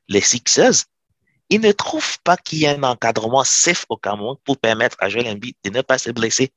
les 0.10 0.22
Sixers, 0.22 0.86
il 1.50 1.62
ne 1.62 1.72
trouve 1.72 2.20
pas 2.24 2.36
qu'il 2.36 2.60
y 2.60 2.66
ait 2.66 2.76
un 2.76 2.84
encadrement 2.84 3.44
safe 3.44 3.86
au 3.90 3.98
Cameroun 3.98 4.36
pour 4.44 4.58
permettre 4.58 4.98
à 5.00 5.10
Joel 5.10 5.28
Embiid 5.28 5.56
de 5.64 5.70
ne 5.70 5.82
pas 5.82 5.98
se 5.98 6.12
blesser. 6.12 6.52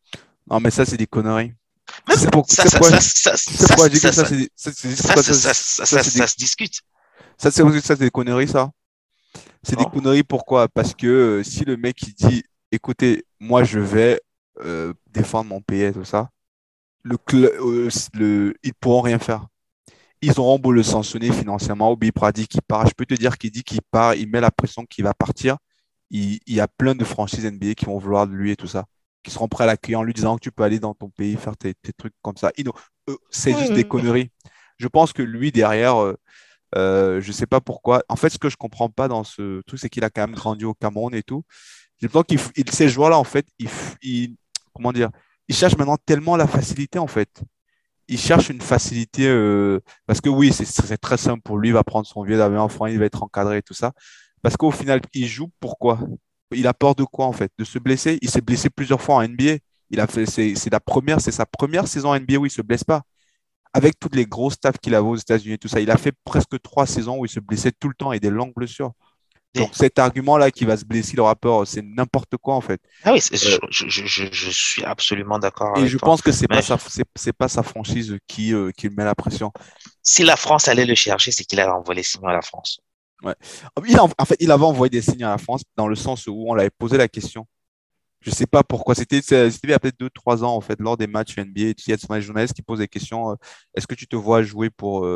Non, 0.50 0.60
mais 0.60 0.70
ça, 0.70 0.84
c'est 0.84 0.96
des 0.96 1.06
conneries. 1.06 1.52
C'est 2.16 2.30
pourquoi, 2.30 2.54
ça, 2.54 2.66
je 3.86 3.88
dis 3.88 4.00
que 4.00 4.12
se 6.26 6.36
discute, 6.36 6.80
ça, 7.38 7.50
c'est 7.50 7.98
des 7.98 8.10
conneries, 8.10 8.48
ça. 8.48 8.70
C'est 9.62 9.76
des 9.76 9.84
conneries, 9.84 10.22
pourquoi? 10.24 10.68
Parce 10.68 10.94
que 10.94 11.06
euh, 11.06 11.42
si 11.42 11.64
le 11.64 11.76
mec, 11.76 12.00
il 12.02 12.14
dit, 12.14 12.42
écoutez, 12.70 13.24
moi, 13.40 13.64
je 13.64 13.78
vais 13.78 14.20
euh, 14.64 14.92
défendre 15.10 15.48
mon 15.48 15.60
pays 15.60 15.82
et 15.82 15.92
tout 15.92 16.04
ça, 16.04 16.30
le, 17.02 17.16
euh, 17.34 17.88
le, 18.14 18.54
ils 18.62 18.74
pourront 18.74 19.00
rien 19.00 19.18
faire. 19.18 19.46
Ils 20.20 20.38
auront 20.38 20.58
beau 20.58 20.72
le 20.72 20.82
sanctionner 20.82 21.32
financièrement, 21.32 21.90
Obi 21.90 22.12
Pradi 22.12 22.46
qui 22.46 22.60
part. 22.60 22.86
Je 22.86 22.94
peux 22.94 23.06
te 23.06 23.14
dire 23.14 23.38
qu'il 23.38 23.50
dit 23.50 23.64
qu'il 23.64 23.80
part, 23.90 24.14
il 24.14 24.28
met 24.28 24.40
la 24.40 24.50
pression 24.52 24.84
qu'il 24.84 25.04
va 25.04 25.14
partir. 25.14 25.56
Il, 26.10 26.38
il 26.46 26.54
y 26.54 26.60
a 26.60 26.68
plein 26.68 26.94
de 26.94 27.04
franchises 27.04 27.44
NBA 27.44 27.74
qui 27.74 27.86
vont 27.86 27.98
vouloir 27.98 28.26
de 28.26 28.32
lui 28.32 28.52
et 28.52 28.56
tout 28.56 28.68
ça, 28.68 28.84
qui 29.22 29.30
seront 29.30 29.48
prêts 29.48 29.64
à 29.64 29.66
l'accueillir 29.66 30.00
en 30.00 30.02
lui 30.04 30.14
disant 30.14 30.36
que 30.36 30.40
tu 30.42 30.52
peux 30.52 30.64
aller 30.64 30.80
dans 30.80 30.94
ton 30.94 31.10
pays 31.10 31.36
faire 31.36 31.56
tes, 31.56 31.74
tes 31.74 31.92
trucs 31.92 32.14
comme 32.22 32.36
ça. 32.36 32.50
Ils 32.56 32.68
c'est 33.30 33.54
juste 33.54 33.74
des 33.74 33.84
Oui, 33.84 33.84
conneries. 33.84 34.30
Je 34.78 34.88
pense 34.88 35.12
que 35.12 35.22
lui, 35.22 35.52
derrière, 35.52 36.02
euh, 36.02 36.16
euh, 36.76 37.20
je 37.20 37.32
sais 37.32 37.46
pas 37.46 37.60
pourquoi. 37.60 38.02
En 38.08 38.16
fait, 38.16 38.30
ce 38.30 38.38
que 38.38 38.50
je 38.50 38.56
comprends 38.56 38.90
pas 38.90 39.08
dans 39.08 39.24
ce 39.24 39.62
truc, 39.66 39.80
c'est 39.80 39.90
qu'il 39.90 40.04
a 40.04 40.10
quand 40.10 40.22
même 40.22 40.36
grandi 40.36 40.64
au 40.64 40.74
Cameroun 40.74 41.14
et 41.14 41.22
tout. 41.22 41.44
J'ai 42.00 42.08
l'impression 42.08 42.52
ces 42.72 42.88
joueurs-là, 42.88 43.18
en 43.18 43.24
fait, 43.24 43.46
ils, 43.58 43.68
ils- 44.02 44.36
comment 44.74 44.92
dire, 44.92 45.10
ils 45.48 45.54
cherchent 45.56 45.76
maintenant 45.78 45.98
tellement 46.06 46.36
la 46.36 46.46
facilité, 46.48 46.98
en 46.98 47.06
fait. 47.08 47.30
Il 48.08 48.18
cherche 48.18 48.50
une 48.50 48.60
facilité 48.60 49.28
euh, 49.28 49.80
parce 50.06 50.20
que 50.20 50.28
oui, 50.28 50.52
c'est 50.52 50.64
c'est 50.66 50.98
très 50.98 51.16
simple 51.16 51.42
pour 51.42 51.58
lui. 51.58 51.68
Il 51.70 51.72
va 51.74 51.84
prendre 51.84 52.06
son 52.06 52.22
vieux 52.24 52.36
d'avion 52.38 52.60
enfant, 52.62 52.86
il 52.86 52.98
va 52.98 53.06
être 53.06 53.22
encadré 53.22 53.58
et 53.58 53.62
tout 53.62 53.74
ça. 53.74 53.92
Parce 54.42 54.56
qu'au 54.56 54.70
final, 54.72 55.00
il 55.14 55.26
joue 55.26 55.50
pourquoi? 55.60 55.98
Il 56.54 56.66
a 56.66 56.74
peur 56.74 56.94
de 56.94 57.04
quoi 57.04 57.26
en 57.26 57.32
fait? 57.32 57.52
De 57.58 57.64
se 57.64 57.78
blesser? 57.78 58.18
Il 58.22 58.30
s'est 58.30 58.40
blessé 58.40 58.70
plusieurs 58.70 59.00
fois 59.00 59.16
en 59.16 59.22
NBA. 59.22 59.58
Il 59.90 60.00
a 60.00 60.06
fait, 60.06 60.26
c'est 60.26 60.54
c'est 60.54 60.70
la 60.70 60.80
première, 60.80 61.20
c'est 61.20 61.32
sa 61.32 61.46
première 61.46 61.86
saison 61.86 62.10
en 62.10 62.18
NBA 62.18 62.36
où 62.36 62.46
il 62.46 62.50
se 62.50 62.62
blesse 62.62 62.84
pas. 62.84 63.02
Avec 63.74 63.98
toutes 63.98 64.14
les 64.14 64.26
grosses 64.26 64.54
staffs 64.54 64.78
qu'il 64.78 64.94
avait 64.94 65.06
aux 65.06 65.16
États-Unis 65.16 65.54
et 65.54 65.58
tout 65.58 65.68
ça, 65.68 65.80
il 65.80 65.90
a 65.90 65.96
fait 65.96 66.12
presque 66.24 66.60
trois 66.62 66.86
saisons 66.86 67.18
où 67.18 67.24
il 67.24 67.30
se 67.30 67.40
blessait 67.40 67.72
tout 67.72 67.88
le 67.88 67.94
temps 67.94 68.12
et 68.12 68.20
des 68.20 68.30
longues 68.30 68.54
blessures. 68.54 68.92
Donc 69.54 69.70
cet 69.74 69.98
argument-là 69.98 70.50
qui 70.50 70.64
va 70.64 70.78
se 70.78 70.84
blesser 70.84 71.14
le 71.14 71.22
rappeur, 71.22 71.66
c'est 71.66 71.82
n'importe 71.82 72.36
quoi 72.38 72.54
en 72.54 72.62
fait. 72.62 72.80
Ah 73.04 73.12
oui, 73.12 73.20
je, 73.20 73.58
je, 73.70 73.86
je, 73.88 74.24
je, 74.32 74.50
suis 74.50 74.82
absolument 74.82 75.38
d'accord. 75.38 75.76
Et 75.76 75.86
je 75.86 75.98
pense 75.98 76.22
que 76.22 76.32
c'est 76.32 76.48
pas 76.48 76.62
sa, 76.62 76.78
c'est 77.14 77.32
pas 77.34 77.48
sa 77.48 77.62
franchise 77.62 78.16
qui, 78.26 78.54
qui 78.76 78.88
met 78.88 79.04
la 79.04 79.14
pression. 79.14 79.52
Si 80.02 80.22
la 80.22 80.36
France 80.36 80.68
allait 80.68 80.86
le 80.86 80.94
chercher, 80.94 81.32
c'est 81.32 81.44
qu'il 81.44 81.60
avait 81.60 81.70
envoyé 81.70 81.98
les 81.98 82.02
signaux 82.02 82.28
à 82.28 82.32
la 82.32 82.42
France. 82.42 82.80
Ouais. 83.24 83.34
Il 83.86 83.98
en 84.00 84.08
fait, 84.24 84.36
il 84.40 84.50
avait 84.50 84.64
envoyé 84.64 84.90
des 84.90 85.02
signes 85.02 85.24
à 85.24 85.30
la 85.30 85.38
France 85.38 85.62
dans 85.76 85.86
le 85.86 85.94
sens 85.94 86.26
où 86.26 86.44
on 86.48 86.54
l'avait 86.54 86.70
posé 86.70 86.96
la 86.96 87.08
question. 87.08 87.46
Je 88.20 88.30
sais 88.30 88.46
pas 88.46 88.62
pourquoi. 88.62 88.94
C'était 88.94 89.18
il 89.18 89.70
y 89.70 89.72
a 89.72 89.78
peut-être 89.78 89.98
deux, 89.98 90.10
trois 90.10 90.44
ans, 90.44 90.54
en 90.54 90.60
fait, 90.60 90.78
lors 90.80 90.96
des 90.96 91.06
matchs 91.06 91.38
NBA. 91.38 91.60
Il 91.60 91.74
y 91.88 91.92
a 91.92 91.96
des 91.96 92.22
journalistes 92.22 92.54
qui 92.54 92.62
posent 92.62 92.78
des 92.78 92.88
questions. 92.88 93.36
Est-ce 93.74 93.86
que 93.86 93.94
tu 93.94 94.06
te 94.06 94.16
vois 94.16 94.42
jouer 94.42 94.70
pour, 94.70 95.06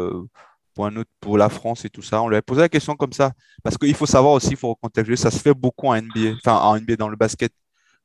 pour, 0.75 0.87
un 0.87 0.97
autre, 0.97 1.11
pour 1.21 1.39
la 1.39 1.49
France 1.49 1.85
et 1.85 1.91
tout 1.91 2.03
ça? 2.03 2.23
On 2.23 2.29
lui 2.29 2.37
a 2.37 2.43
posé 2.43 2.61
la 2.63 2.69
question 2.69 2.97
comme 2.97 3.13
ça. 3.13 3.33
Parce 3.63 3.79
qu'il 3.79 3.95
faut 3.95 4.07
savoir 4.07 4.35
aussi, 4.35 4.51
il 4.51 4.57
faut 4.57 4.71
recontextualiser, 4.71 5.23
ça 5.23 5.31
se 5.31 5.39
fait 5.39 5.55
beaucoup 5.55 5.87
en 5.89 6.01
NBA, 6.01 6.37
enfin 6.39 6.57
en 6.59 6.79
NBA 6.79 6.97
dans 6.97 7.09
le 7.09 7.17
basket, 7.17 7.53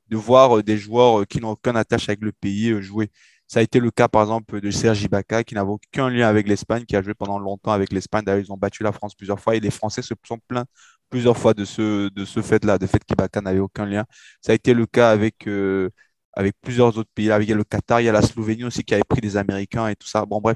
de 0.07 0.17
voir 0.17 0.61
des 0.63 0.77
joueurs 0.77 1.25
qui 1.27 1.39
n'ont 1.39 1.51
aucune 1.51 1.77
attache 1.77 2.09
avec 2.09 2.21
le 2.21 2.31
pays 2.31 2.79
jouer. 2.81 3.09
Ça 3.51 3.59
a 3.59 3.63
été 3.63 3.81
le 3.81 3.91
cas, 3.91 4.07
par 4.07 4.21
exemple, 4.21 4.61
de 4.61 4.71
Sergi 4.71 5.07
Ibaka, 5.07 5.43
qui 5.43 5.55
n'avait 5.55 5.71
aucun 5.71 6.09
lien 6.09 6.29
avec 6.29 6.47
l'Espagne, 6.47 6.85
qui 6.85 6.95
a 6.95 7.01
joué 7.01 7.13
pendant 7.13 7.37
longtemps 7.37 7.73
avec 7.73 7.91
l'Espagne. 7.91 8.23
D'ailleurs, 8.23 8.45
ils 8.45 8.49
ont 8.53 8.55
battu 8.55 8.81
la 8.81 8.93
France 8.93 9.13
plusieurs 9.13 9.41
fois 9.41 9.57
et 9.57 9.59
les 9.59 9.71
Français 9.71 10.01
se 10.01 10.13
sont 10.25 10.39
plaints 10.47 10.63
plusieurs 11.09 11.37
fois 11.37 11.53
de 11.53 11.65
ce, 11.65 12.07
de 12.07 12.23
ce 12.23 12.41
fait-là, 12.41 12.77
de 12.77 12.87
fait 12.87 13.03
qu'Ibaka 13.03 13.41
n'avait 13.41 13.59
aucun 13.59 13.85
lien. 13.85 14.05
Ça 14.39 14.53
a 14.53 14.55
été 14.55 14.73
le 14.73 14.85
cas 14.85 15.11
avec, 15.11 15.47
euh, 15.47 15.89
avec 16.31 16.55
plusieurs 16.61 16.97
autres 16.97 17.09
pays. 17.13 17.25
Il 17.25 17.49
y 17.49 17.51
a 17.51 17.55
le 17.55 17.65
Qatar, 17.65 17.99
il 17.99 18.05
y 18.05 18.09
a 18.09 18.13
la 18.13 18.21
Slovénie 18.21 18.63
aussi 18.63 18.85
qui 18.85 18.93
avait 18.93 19.03
pris 19.03 19.19
des 19.19 19.35
Américains 19.35 19.89
et 19.89 19.97
tout 19.97 20.07
ça. 20.07 20.25
Bon, 20.25 20.39
bref. 20.39 20.55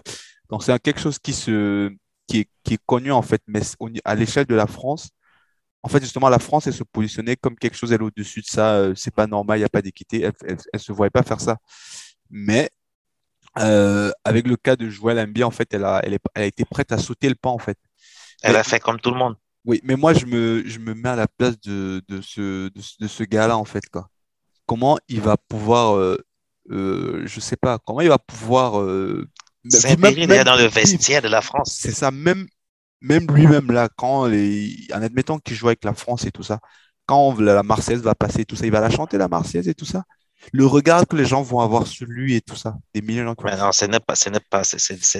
Donc, 0.50 0.64
c'est 0.64 0.80
quelque 0.82 1.02
chose 1.02 1.20
qui, 1.20 1.34
se, 1.34 1.92
qui, 2.28 2.40
est, 2.40 2.50
qui 2.64 2.76
est 2.76 2.82
connu, 2.86 3.12
en 3.12 3.22
fait, 3.22 3.42
mais 3.46 3.60
à 4.06 4.16
l'échelle 4.16 4.46
de 4.46 4.56
la 4.56 4.68
France, 4.68 5.10
en 5.84 5.90
fait, 5.90 6.02
justement, 6.02 6.30
la 6.30 6.40
France, 6.40 6.68
elle 6.68 6.74
se 6.74 6.84
positionnait 6.86 7.36
comme 7.36 7.58
quelque 7.58 7.76
chose, 7.76 7.92
elle 7.92 8.04
au-dessus 8.04 8.40
de 8.40 8.48
ça, 8.48 8.76
euh, 8.76 8.96
c'est 8.96 9.14
pas 9.14 9.28
normal, 9.28 9.58
il 9.58 9.62
n'y 9.62 9.66
a 9.66 9.70
pas 9.70 9.82
d'équité, 9.82 10.22
elle 10.48 10.58
ne 10.74 10.80
se 10.80 10.94
voyait 10.94 11.10
pas 11.10 11.24
faire 11.24 11.42
ça. 11.42 11.58
Mais 12.30 12.70
euh, 13.60 14.12
avec 14.24 14.48
le 14.48 14.56
cas 14.56 14.76
de 14.76 14.90
Joël 14.90 15.20
Embiid, 15.20 15.44
en 15.44 15.52
fait, 15.52 15.74
elle 15.74 15.86
a, 15.86 16.02
elle, 16.04 16.14
est, 16.14 16.20
elle 16.34 16.44
a 16.44 16.46
été 16.46 16.66
prête 16.66 16.92
à 16.92 16.98
sauter 16.98 17.30
le 17.30 17.36
pas, 17.36 17.50
en 17.50 17.60
fait. 17.60 17.78
Elle 18.44 18.56
a 18.56 18.64
fait 18.64 18.80
comme 18.80 19.00
tout 19.00 19.12
le 19.12 19.18
monde. 19.18 19.36
Oui, 19.66 19.82
mais 19.84 19.96
moi, 19.96 20.14
je 20.14 20.26
me, 20.26 20.64
je 20.66 20.80
me 20.80 20.94
mets 20.94 21.10
à 21.10 21.16
la 21.16 21.28
place 21.28 21.60
de, 21.62 22.02
de 22.08 22.22
ce, 22.22 22.70
de, 22.70 23.08
ce 23.08 23.24
gars-là, 23.24 23.58
en 23.58 23.66
fait, 23.66 23.88
quoi. 23.90 24.10
Comment 24.68 24.98
il 25.08 25.22
va 25.22 25.38
pouvoir, 25.38 25.96
euh, 25.96 26.18
euh, 26.72 27.24
je 27.26 27.40
sais 27.40 27.56
pas, 27.56 27.80
comment 27.80 28.02
il 28.02 28.10
va 28.10 28.20
pouvoir. 28.20 28.80
Euh, 28.80 29.28
S'intégrer 29.68 30.44
dans 30.44 30.56
le 30.56 30.66
vestiaire 30.66 31.22
de 31.24 31.28
la 31.28 31.42
France. 31.42 31.76
C'est 31.80 31.92
ça, 31.92 32.12
même, 32.12 32.46
même 33.02 33.26
lui-même, 33.32 33.72
là, 33.72 33.90
quand 33.96 34.26
les, 34.26 34.88
en 34.94 35.02
admettant 35.02 35.40
qu'il 35.40 35.56
joue 35.56 35.68
avec 35.68 35.84
la 35.84 35.94
France 35.94 36.26
et 36.26 36.32
tout 36.32 36.44
ça, 36.44 36.60
quand 37.08 37.40
la 37.40 37.64
Marseillaise 37.64 38.04
va 38.04 38.14
passer, 38.14 38.46
tout 38.46 38.56
ça, 38.56 38.66
il 38.66 38.72
va 38.72 38.82
la 38.82 38.90
chanter, 38.92 39.18
la 39.18 39.28
Marseillaise 39.28 39.68
et 39.68 39.74
tout 39.74 39.86
ça 39.86 40.04
le 40.52 40.66
regard 40.66 41.08
que 41.08 41.16
les 41.16 41.26
gens 41.26 41.42
vont 41.42 41.60
avoir 41.60 41.88
sur 41.88 42.08
lui 42.08 42.36
et 42.36 42.42
tout 42.42 42.56
ça. 42.56 42.76
Des 42.94 43.02
millions 43.02 43.34
de 43.34 43.58
Non, 43.58 43.72
ce 43.72 43.86
n'est 43.86 44.00
pas, 44.00 44.16
ce 44.16 44.30
n'est 44.30 44.40
pas, 44.40 44.64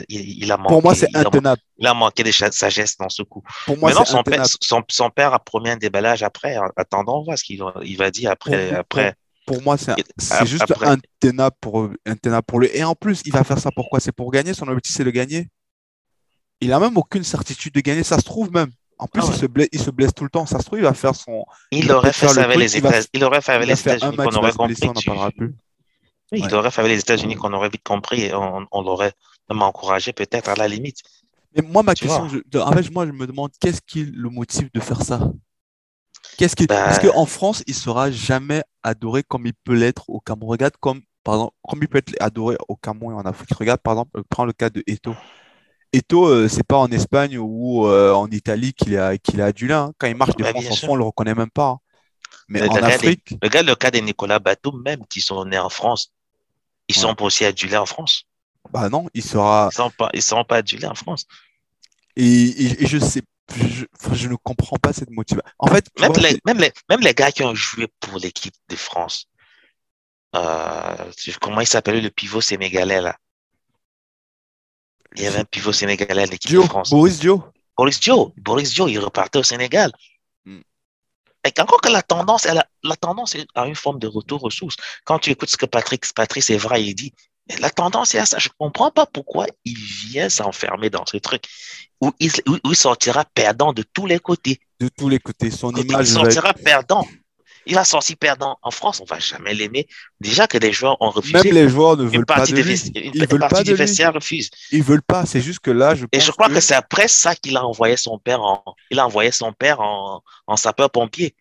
il, 0.10 0.52
a 0.52 0.58
manqué. 0.58 0.70
Pour 0.70 0.84
moi, 0.84 0.96
c'est 0.96 1.16
intenable. 1.16 1.62
Il 1.78 1.88
a, 1.88 1.94
manqué 1.94 2.24
de 2.24 2.32
sagesse 2.32 2.98
dans 2.98 3.10
ce 3.10 3.24
coup. 3.24 3.44
Pour 3.66 3.78
moi, 3.78 3.90
Maintenant, 3.90 4.06
son 4.06 4.24
père, 4.24 4.46
son, 4.90 5.10
père, 5.10 5.34
a 5.34 5.40
promis 5.40 5.70
un 5.70 5.78
déballage 5.78 6.24
après. 6.24 6.58
Attendons 6.76 7.24
voir 7.24 7.38
ce 7.38 7.44
qu'il 7.44 7.60
va, 7.60 7.74
il 7.84 7.98
va 7.98 8.12
dire 8.12 8.32
après. 8.32 8.70
Pour, 8.70 8.80
après. 8.80 9.16
Pour, 9.46 9.62
moi, 9.62 9.78
c'est 9.78 10.46
juste 10.46 10.74
intenable 10.82 11.56
pour, 11.62 11.90
intenable 12.06 12.44
pour 12.44 12.60
lui. 12.60 12.70
Et 12.74 12.84
en 12.84 12.96
plus, 12.96 13.22
il 13.26 13.32
va 13.32 13.44
faire 13.44 13.60
ça 13.60 13.70
pourquoi 13.76 14.00
C'est 14.00 14.12
pour 14.12 14.32
gagner? 14.32 14.54
Son 14.54 14.68
objectif, 14.68 14.96
c'est 14.96 15.04
de 15.04 15.12
gagner? 15.12 15.48
Il 16.62 16.72
a 16.74 16.80
même 16.80 16.98
aucune 16.98 17.24
certitude 17.24 17.74
de 17.74 17.82
gagner. 17.82 18.04
Ça 18.04 18.18
se 18.18 18.24
trouve 18.24 18.52
même. 18.52 18.72
En 18.98 19.08
plus, 19.08 19.22
ah 19.24 19.30
il, 19.30 19.36
se 19.36 19.46
blesse, 19.46 19.68
il 19.74 19.80
se 19.80 19.92
blesse 19.92 20.14
tout 20.14 20.24
le 20.24 20.30
temps. 20.30 20.46
Ça 20.46 20.60
se 20.60 20.66
trouve, 20.66 20.80
il 20.80 20.84
va 20.84 20.94
faire 20.94 21.16
son. 21.16 21.46
Il, 21.72 21.92
aurait 21.92 22.14
fait 22.14 22.28
ça 22.28 22.44
avec 22.44 22.58
les 22.58 22.78
États-Unis. 22.78 23.08
Il 23.14 23.24
aurait 23.24 23.42
fait 23.42 23.52
avec 23.52 23.68
les 23.68 23.80
États-Unis 23.80 24.16
qu'on 24.16 24.36
aurait 24.36 24.54
compris. 24.54 24.76
on 24.84 24.94
parlera 24.94 25.32
plus. 25.32 25.56
Oui, 26.32 26.42
il 26.44 26.56
aurait 26.56 26.72
fait 26.72 26.82
avec 26.82 26.94
les 26.94 27.00
États-Unis 27.00 27.36
qu'on 27.36 27.54
aurait 27.54 27.70
vite 27.70 27.84
compris 27.84 28.24
et 28.24 28.34
on, 28.34 28.66
on 28.72 28.82
l'aurait 28.82 29.14
même 29.50 29.62
encouragé 29.62 30.14
peut-être 30.14 30.50
à 30.50 30.56
la 30.56 30.68
limite. 30.68 31.02
Mais 31.56 31.62
moi, 31.62 31.84
ma 31.84 31.94
question, 31.94 32.28
je, 32.28 32.60
en 32.60 32.72
fait, 32.72 32.92
moi, 32.92 33.06
je 33.06 33.12
me 33.12 33.28
demande 33.28 33.52
qu'est-ce 33.60 33.82
qui 33.82 34.06
le 34.06 34.30
motive 34.30 34.70
de 34.74 34.80
faire 34.80 35.02
ça? 35.02 35.20
Qu'est-ce 36.38 36.56
qui... 36.56 36.68
Parce 36.68 37.00
ben 37.00 37.12
qu'en 37.12 37.26
France, 37.26 37.64
il 37.68 37.76
sera 37.76 38.12
jamais 38.12 38.62
adoré 38.84 39.24
comme 39.24 39.46
il 39.46 39.54
peut 39.54 39.74
l'être 39.74 40.10
au 40.10 40.20
Cameroun. 40.20 40.52
Regarde 40.52 40.74
comme, 40.80 41.02
par 41.24 41.36
exemple, 41.36 41.54
comme 41.68 41.80
il 41.82 41.88
peut 41.88 42.00
être 42.00 42.14
adoré 42.20 42.58
au 42.68 42.76
Cameroun 42.76 43.14
et 43.14 43.18
en 43.18 43.22
Afrique. 43.22 43.54
Regarde, 43.54 43.80
par 43.80 43.94
exemple, 43.94 44.22
prends 44.30 44.46
le 44.46 44.54
cas 44.54 44.70
de 44.70 44.84
Eto. 44.88 45.16
Eto, 45.94 46.26
euh, 46.26 46.48
c'est 46.48 46.66
pas 46.66 46.78
en 46.78 46.92
Espagne 46.92 47.38
ou 47.38 47.88
euh, 47.88 48.14
en 48.14 48.30
Italie 48.30 48.74
qu'il 48.74 48.98
a, 48.98 49.18
qu'il 49.18 49.42
a 49.42 49.46
adulé. 49.46 49.74
Hein. 49.74 49.94
Quand 49.98 50.08
il 50.08 50.16
marche 50.16 50.36
de 50.36 50.44
France 50.44 50.66
en 50.70 50.76
fond, 50.76 50.94
on 50.94 50.96
le 50.96 51.04
reconnaît 51.04 51.36
même 51.36 51.50
pas. 51.50 51.70
Hein. 51.70 51.80
Mais, 52.48 52.62
en 52.68 52.76
Afrique. 52.76 53.36
regarde 53.42 53.66
le 53.66 53.76
cas 53.76 53.92
de 53.92 54.00
Nicolas 54.00 54.40
Bateau, 54.40 54.72
même 54.72 55.06
qui 55.08 55.22
sont 55.22 55.46
nés 55.46 55.58
en 55.58 55.70
France. 55.70 56.12
Ils 56.88 56.96
sont 56.96 57.16
pas 57.16 57.26
aussi 57.26 57.46
adulés 57.46 57.78
en 57.78 57.86
France. 57.86 58.26
Bah 58.72 58.90
non, 58.90 59.08
il 59.14 59.24
sera. 59.24 59.70
Ils 59.72 59.76
sont 59.76 59.90
pas, 59.90 60.10
ils 60.14 60.22
seront 60.22 60.44
pas 60.44 60.58
adulés 60.58 60.86
en 60.86 60.96
France. 60.96 61.26
Et, 62.16 62.86
je 62.86 62.98
sais, 62.98 63.22
je, 63.56 63.86
je, 64.14 64.28
ne 64.28 64.36
comprends 64.36 64.78
pas 64.78 64.94
cette 64.94 65.10
motivation. 65.10 65.50
En 65.60 65.68
fait, 65.68 65.88
même, 66.00 66.14
les, 66.14 66.40
même, 66.46 66.60
les, 66.60 66.72
même 66.90 67.02
les 67.02 67.14
gars 67.14 67.32
qui 67.32 67.44
ont 67.44 67.56
joué 67.56 67.88
pour 68.00 68.20
l'équipe 68.20 68.54
de 68.70 68.76
France, 68.76 69.28
euh, 70.36 71.12
comment 71.42 71.62
il 71.62 71.68
s'appelait 71.68 72.02
le 72.02 72.10
pivot 72.10 72.42
sénégalais 72.42 73.02
là? 73.02 73.18
Il 75.18 75.24
y 75.24 75.28
avait 75.28 75.40
un 75.40 75.46
pivot 75.46 75.74
sénégalais 75.74 76.24
à 76.24 76.26
l'équipe 76.26 76.52
de 76.52 76.62
France. 76.62 76.90
Boris 76.90 77.20
Dio. 77.20 77.44
Boris 77.78 78.00
Dio. 78.00 78.34
Boris 78.38 78.74
Dio, 78.74 78.88
il 78.88 79.00
repartait 79.00 79.40
au 79.40 79.44
Sénégal. 79.44 79.92
Hmm. 80.46 80.62
Et 81.46 81.62
encore 81.62 81.82
que 81.82 81.90
la 81.90 82.02
tendance, 82.02 82.46
elle 82.46 82.64
la 82.84 82.96
tendance 82.96 83.36
est 83.36 83.48
à 83.56 83.66
une 83.68 83.76
forme 83.76 84.00
de 84.00 84.08
retour 84.08 84.44
aux 84.44 84.50
sources. 84.50 84.76
Quand 85.04 85.20
tu 85.20 85.32
écoutes 85.32 85.50
ce 85.50 85.58
que 85.58 85.66
Patrick, 85.66 86.06
Patrice 86.14 86.50
Evra, 86.50 86.80
il 86.80 86.94
dit, 86.96 87.14
la 87.60 87.70
tendance 87.70 88.16
est 88.16 88.20
à 88.20 88.26
ça. 88.26 88.40
Je 88.40 88.50
ne 88.50 88.54
comprends 88.58 88.92
pas 88.92 89.06
pourquoi 89.06 89.46
il 89.66 89.78
vient 89.78 90.30
s'enfermer 90.30 90.90
dans 90.90 91.06
ce 91.06 91.18
truc 91.18 91.44
où 92.02 92.12
il, 92.20 92.32
où 92.48 92.58
il, 92.64 92.76
sortira 92.76 93.24
perdant 93.26 93.72
de 93.74 93.84
tous 93.84 94.06
les 94.08 94.20
côtés. 94.20 94.60
De 94.80 94.90
tous 94.90 95.10
les 95.10 95.20
côtés. 95.20 95.52
Son 95.52 95.72
image. 95.72 96.08
Il 96.10 96.14
sortira 96.14 96.54
perdant 96.54 97.06
il 97.66 97.76
va 97.76 97.84
sortir 97.84 98.16
perdant. 98.18 98.58
En 98.62 98.72
France, 98.72 99.02
on 99.02 99.06
va 99.06 99.20
jamais 99.20 99.54
l'aimer. 99.54 99.88
Déjà 100.20 100.48
que 100.48 100.58
des 100.58 100.72
joueurs 100.72 101.02
ont 101.02 101.10
refusé. 101.10 101.34
Même 101.44 101.54
les 101.54 101.70
joueurs 101.70 101.98
ne 101.98 102.04
veulent 102.04 102.26
pas 102.26 102.46
de 102.46 102.56
lui. 102.56 102.74
Ils 103.14 103.28
veulent 103.28 103.48
pas 103.48 103.64
du 103.64 103.74
vestiaire 103.74 104.14
refuse. 104.14 104.50
Ils 104.72 104.84
veulent 104.84 105.02
pas. 105.02 105.26
C'est 105.26 105.42
juste 105.42 105.60
que 105.60 105.72
là, 105.72 105.96
je 105.96 106.06
Et 106.12 106.20
je 106.20 106.32
crois 106.32 106.50
que, 106.50 106.60
c'est 106.60 106.76
après 106.76 107.08
ça 107.08 107.36
qu'il 107.36 107.58
a 107.58 107.66
envoyé 107.66 107.98
son 107.98 108.18
père 108.20 108.42
en, 108.42 108.64
il 108.92 109.00
a 109.00 109.06
envoyé 109.06 109.32
son 109.32 109.52
père 109.54 109.80
en, 109.82 110.22
en 110.48 110.56
sapeur-pompier. 110.56 111.36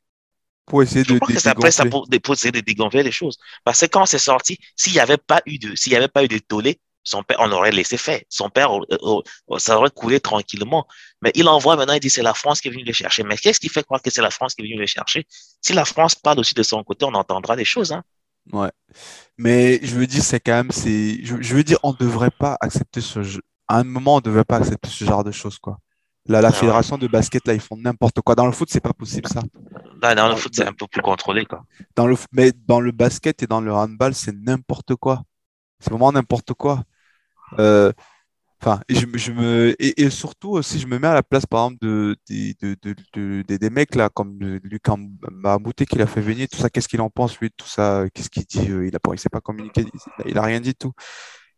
Pour 0.67 0.83
essayer 0.83 1.05
je 1.07 1.13
de, 1.13 1.19
crois 1.19 1.35
que 1.35 1.41
c'est 1.41 1.49
après 1.49 1.71
ça 1.71 1.85
pour, 1.85 2.09
pour, 2.23 2.35
essayer 2.35 2.53
de 2.53 2.61
dégonfler 2.61 3.03
les 3.03 3.13
choses. 3.13 3.39
Parce 3.65 3.81
que 3.81 3.87
quand 3.87 4.07
c'est 4.07 4.19
sorti, 4.19 4.59
s'il 4.77 4.95
n'y 4.95 5.01
avait 5.01 5.19
pas 5.19 5.43
eu 5.45 5.59
de, 5.59 5.75
s'il 5.75 5.93
y 5.93 5.97
avait 5.97 6.09
pas 6.09 6.25
eu 6.25 6.29
de 6.29 6.39
tollé, 6.39 6.81
son 7.05 7.23
père, 7.23 7.37
on 7.41 7.53
aurait 7.53 7.71
laissé 7.71 7.97
faire. 7.97 8.21
Son 8.29 8.49
père, 8.49 8.71
ça 9.59 9.79
aurait 9.79 9.91
coulé 9.91 10.21
tranquillement. 10.21 10.87
Mais 11.23 11.31
il 11.35 11.47
envoie 11.49 11.77
maintenant, 11.77 11.95
il 11.95 12.01
dit 12.01 12.11
c'est 12.11 12.23
la 12.23 12.35
France 12.35 12.61
qui 12.61 12.69
est 12.69 12.71
venue 12.71 12.85
le 12.85 12.93
chercher. 12.93 13.23
Mais 13.23 13.37
qu'est-ce 13.37 13.61
qui 13.61 13.69
fait 13.69 13.85
croire 13.85 14.03
que 14.03 14.11
c'est 14.11 14.23
la 14.23 14.31
France 14.31 14.55
qui 14.55 14.63
est 14.63 14.65
venue 14.65 14.81
le 14.81 14.87
chercher? 14.87 15.27
Si 15.61 15.73
la 15.75 15.85
France 15.85 16.15
parle 16.15 16.41
aussi 16.41 16.55
de 16.55 16.63
son 16.63 16.83
côté, 16.83 17.05
on 17.05 17.15
entendra 17.15 17.57
des 17.57 17.65
choses. 17.65 17.93
Hein. 17.93 18.03
Ouais. 18.53 18.71
Mais 19.39 19.81
je 19.83 19.95
veux 19.95 20.07
dire, 20.07 20.23
c'est 20.23 20.41
quand 20.41 20.53
même, 20.53 20.71
c'est, 20.71 21.21
je, 21.25 21.55
veux 21.55 21.65
dire, 21.65 21.79
on 21.83 21.93
ne 21.93 21.97
devrait 21.97 22.31
pas 22.31 22.57
accepter 22.61 23.01
ce 23.01 23.23
jeu. 23.23 23.43
À 23.69 23.79
un 23.79 23.85
moment, 23.85 24.15
on 24.15 24.19
ne 24.19 24.23
devrait 24.23 24.45
pas 24.45 24.57
accepter 24.57 24.89
ce 24.91 25.05
genre 25.05 25.25
de 25.25 25.31
choses, 25.31 25.59
quoi. 25.59 25.79
Là, 26.27 26.41
la 26.41 26.49
ah 26.49 26.53
fédération 26.53 26.97
de 26.97 27.07
basket, 27.07 27.47
là, 27.47 27.53
ils 27.53 27.61
font 27.61 27.77
n'importe 27.77 28.21
quoi. 28.23 28.35
Dans 28.35 28.47
le 28.47 28.53
foot, 28.53 28.69
c'est 28.71 28.81
pas 28.81 28.95
possible, 28.95 29.29
ça. 29.29 29.43
dans 30.15 30.29
le 30.29 30.37
foot, 30.37 30.53
c'est 30.55 30.67
un 30.67 30.73
peu 30.73 30.87
plus 30.87 31.03
contrôlé, 31.03 31.45
quoi. 31.45 31.65
Dans 31.97 32.07
le, 32.07 32.17
mais 32.33 32.53
dans 32.67 32.81
le 32.81 32.93
basket 32.93 33.43
et 33.43 33.47
dans 33.47 33.61
le 33.61 33.73
handball, 33.73 34.15
c'est 34.15 34.35
n'importe 34.35 34.95
quoi. 34.95 35.23
C'est 35.81 35.91
vraiment 35.91 36.13
n'importe 36.13 36.55
quoi. 36.55 36.83
Euh, 37.61 37.93
enfin, 38.63 38.81
je, 38.89 39.07
je, 39.15 39.33
me 39.33 39.77
et, 39.79 40.11
surtout 40.11 40.51
aussi, 40.53 40.79
je 40.79 40.87
me 40.87 40.99
mets 40.99 41.09
à 41.09 41.15
la 41.15 41.23
place, 41.23 41.47
par 41.47 41.67
exemple, 41.67 41.85
de, 41.85 42.17
de, 42.31 42.77
de, 42.83 42.95
de 43.15 43.57
des 43.57 43.71
mecs 43.71 43.95
là, 43.95 44.09
comme 44.09 44.39
Lucas 44.65 44.97
Mahamouté 45.31 45.87
qui 45.87 45.99
l'a 45.99 46.07
fait 46.07 46.21
venir, 46.21 46.49
tout 46.51 46.59
ça. 46.59 46.71
Qu'est-ce 46.71 46.89
qu'il 46.89 47.01
en 47.01 47.11
pense 47.11 47.39
lui, 47.41 47.51
tout 47.57 47.67
ça 47.69 48.05
Qu'est-ce 48.15 48.31
qu'il 48.31 48.45
dit 48.45 48.71
euh, 48.71 48.87
Il 48.87 48.97
a 48.97 49.01
pas, 49.01 49.13
il 49.15 49.19
s'est 49.19 49.29
pas 49.29 49.41
communiqué, 49.41 49.85
il 50.27 50.39
a 50.39 50.43
rien 50.43 50.61
dit 50.61 50.75
tout. 50.75 50.93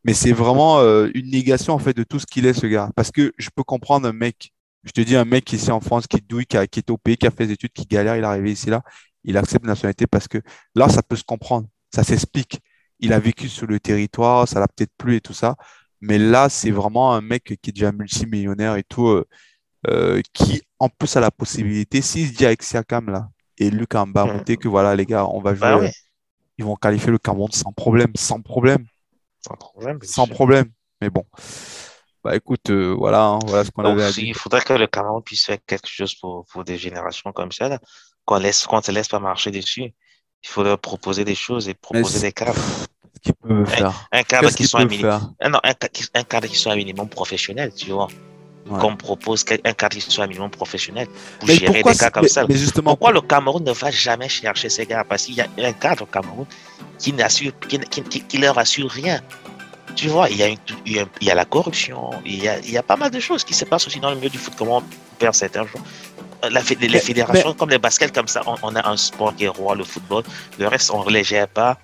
Mais 0.05 0.15
c'est 0.15 0.33
vraiment 0.33 0.79
euh, 0.81 1.11
une 1.15 1.31
négation 1.31 1.75
en 1.75 1.79
fait 1.79 1.95
de 1.95 2.05
tout 2.05 2.19
ce 2.21 2.27
qu'il 2.27 2.47
est 2.47 2.55
ce 2.55 2.67
gars. 2.67 2.91
Parce 2.97 3.11
que 3.11 3.33
je 3.39 3.51
peux 3.55 3.65
comprendre 3.65 4.09
un 4.09 4.13
mec. 4.13 4.53
Je 4.85 4.93
te 4.93 5.01
dis 5.01 5.17
un 5.17 5.25
mec 5.25 5.53
ici 5.53 5.71
en 5.73 5.81
France, 5.81 6.07
qui 6.07 6.21
douille, 6.21 6.47
qui, 6.47 6.57
a, 6.57 6.67
qui 6.69 6.79
est 6.81 6.91
au 6.91 6.99
pays, 6.99 7.17
qui 7.17 7.27
a 7.27 7.31
fait 7.33 7.47
des 7.47 7.55
études, 7.55 7.73
qui 7.73 7.87
galère, 7.87 8.17
il 8.17 8.23
est 8.23 8.27
arrivé 8.27 8.53
ici 8.53 8.71
là, 8.71 8.83
il 9.25 9.37
accepte 9.37 9.65
la 9.65 9.73
nationalité 9.73 10.07
parce 10.07 10.29
que 10.29 10.39
là, 10.77 10.89
ça 10.89 11.03
peut 11.03 11.17
se 11.17 11.25
comprendre, 11.25 11.69
ça 11.95 12.05
s'explique. 12.05 12.61
Il 13.01 13.13
a 13.13 13.19
vécu 13.19 13.49
sur 13.49 13.67
le 13.67 13.81
territoire, 13.81 14.49
ça 14.49 14.61
l'a 14.61 14.69
peut-être 14.69 14.93
plu 14.97 15.17
et 15.17 15.21
tout 15.21 15.35
ça. 15.35 15.57
Mais 16.01 16.19
là, 16.19 16.49
c'est 16.49 16.71
vraiment 16.71 17.15
un 17.15 17.21
mec 17.21 17.45
qui 17.45 17.71
est 17.71 17.73
déjà 17.73 17.93
multimillionnaire 17.93 18.77
et 18.77 18.85
tout, 18.85 19.09
euh, 19.09 19.27
euh, 19.89 20.21
qui 20.33 20.63
en 20.79 20.89
plus 20.89 21.17
a 21.17 21.21
la 21.21 21.31
possibilité, 21.31 22.03
s'il 22.03 22.29
se 22.29 22.35
dit 22.35 22.47
avec 22.47 22.63
Siakam 22.63 23.11
là, 23.11 23.29
et 23.59 23.71
Luc 23.71 23.95
Mbamute, 23.95 24.49
mm. 24.49 24.57
que 24.57 24.69
voilà, 24.69 24.95
les 24.95 25.07
gars, 25.07 25.27
on 25.27 25.41
va 25.41 25.55
bah 25.55 25.79
jouer, 25.79 25.93
ils 26.59 26.65
vont 26.65 26.77
qualifier 26.77 27.11
le 27.11 27.19
Cameroun 27.19 27.51
sans 27.53 27.73
problème, 27.73 28.13
sans 28.17 28.41
problème. 28.41 28.87
Sans 29.47 29.57
problème. 29.57 29.99
Sans 30.03 30.27
problème. 30.27 30.71
Mais 31.01 31.11
bon. 31.11 31.25
Bah 32.25 32.35
écoute, 32.35 32.71
euh, 32.71 32.95
voilà, 32.99 33.25
hein, 33.25 33.39
voilà 33.47 33.65
ce 33.65 33.71
qu'on 33.71 33.85
avait 33.85 34.03
à 34.03 34.11
dire. 34.11 34.25
il 34.25 34.35
faudrait 34.35 34.63
que 34.63 34.73
le 34.73 34.87
Cameroun 34.87 35.23
puisse 35.23 35.45
faire 35.45 35.59
quelque 35.65 35.89
chose 35.89 36.15
pour, 36.15 36.45
pour 36.47 36.65
des 36.65 36.77
générations 36.77 37.33
comme 37.33 37.53
ça, 37.53 37.69
là. 37.69 37.79
Qu'on 38.25 38.39
laisse, 38.39 38.67
qu'on 38.67 38.79
ne 38.79 38.83
se 38.83 38.91
laisse 38.91 39.09
pas 39.09 39.21
marcher 39.21 39.53
dessus. 39.53 39.95
Il 40.43 40.49
faut 40.49 40.65
leur 40.65 40.81
proposer 40.81 41.25
des 41.25 41.37
choses 41.37 41.69
et 41.69 41.75
proposer 41.75 42.21
des 42.21 42.33
cadres. 42.33 42.61
Faire? 43.67 44.09
Un 44.13 44.23
cadre 44.23 44.51
qui 44.51 44.67
soit 44.67 44.81
un 44.81 44.85
minimum, 44.87 45.11
faire? 45.13 45.29
un, 45.41 45.49
non, 45.51 45.61
un, 45.65 45.73
ca- 45.81 45.89
qui- 45.89 46.05
un 46.15 46.23
cadre 46.25 46.49
qui 46.49 46.57
soit 46.57 46.73
un 46.73 46.77
minimum 46.77 47.09
professionnel, 47.09 47.73
tu 47.77 47.91
vois. 47.91 48.09
Ouais. 48.69 48.81
Qu'on 48.81 48.97
propose 48.97 49.45
un 49.65 49.73
cadre 49.75 49.97
qui 49.97 50.01
soit 50.01 50.25
un 50.25 50.27
minimum 50.27 50.51
professionnel 50.51 51.07
pour 51.39 51.49
Mais 51.49 51.55
gérer 51.55 51.83
des 51.85 51.95
cas 51.95 52.11
comme 52.11 52.23
mais, 52.25 52.29
ça. 52.29 52.45
mais 52.49 52.57
justement, 52.57 52.91
Pourquoi 52.91 53.13
le 53.13 53.21
Cameroun 53.21 53.63
ne 53.63 53.71
va 53.71 53.91
jamais 53.93 54.29
chercher 54.29 54.69
ces 54.69 54.87
gars? 54.87 55.05
Parce 55.09 55.25
qu'il 55.27 55.35
y 55.37 55.41
a 55.41 55.47
un 55.59 55.73
cadre 55.73 56.03
au 56.03 56.07
Cameroun 56.07 56.47
qui 56.99 57.13
n'assure, 57.13 57.53
qui, 57.69 57.79
qui, 57.79 58.03
qui- 58.03 58.23
qui 58.23 58.39
leur 58.39 58.59
assure 58.59 58.91
rien. 58.91 59.21
Tu 59.95 60.09
vois, 60.09 60.29
il 60.31 60.37
y 60.37 60.43
a, 60.43 60.49
une- 60.49 60.59
il 60.85 60.97
y 60.97 60.99
a, 60.99 61.07
il 61.21 61.27
y 61.29 61.31
a 61.31 61.35
la 61.37 61.45
corruption, 61.45 62.11
il 62.25 62.43
y 62.43 62.49
a, 62.49 62.59
il 62.59 62.71
y 62.73 62.77
a 62.77 62.83
pas 62.83 62.97
mal 62.97 63.11
de 63.13 63.21
choses 63.21 63.45
qui 63.45 63.55
se 63.55 63.65
passent 63.65 63.87
aussi 63.87 64.01
dans 64.01 64.11
le 64.11 64.17
milieu 64.17 64.31
du 64.31 64.39
foot, 64.39 64.55
comment 64.59 64.79
on 64.79 64.83
perd 65.19 65.35
certains 65.35 65.65
jours. 65.65 65.81
La, 66.51 66.61
fé- 66.61 66.77
les 66.81 66.89
Mais- 66.89 66.99
fédérations, 66.99 67.55
comme 67.55 67.71
les 67.71 67.79
baskets, 67.79 68.13
comme 68.13 68.29
ça, 68.29 68.43
on, 68.47 68.57
on 68.63 68.75
a 68.77 68.87
un 68.89 68.97
sport 68.97 69.35
qui 69.35 69.45
est 69.45 69.49
roi, 69.49 69.75
le 69.77 69.85
football. 69.85 70.23
Le 70.59 70.67
reste, 70.69 70.91
on 70.91 71.05
ne 71.05 71.11
les 71.11 71.25
gère 71.25 71.49
pas. 71.49 71.79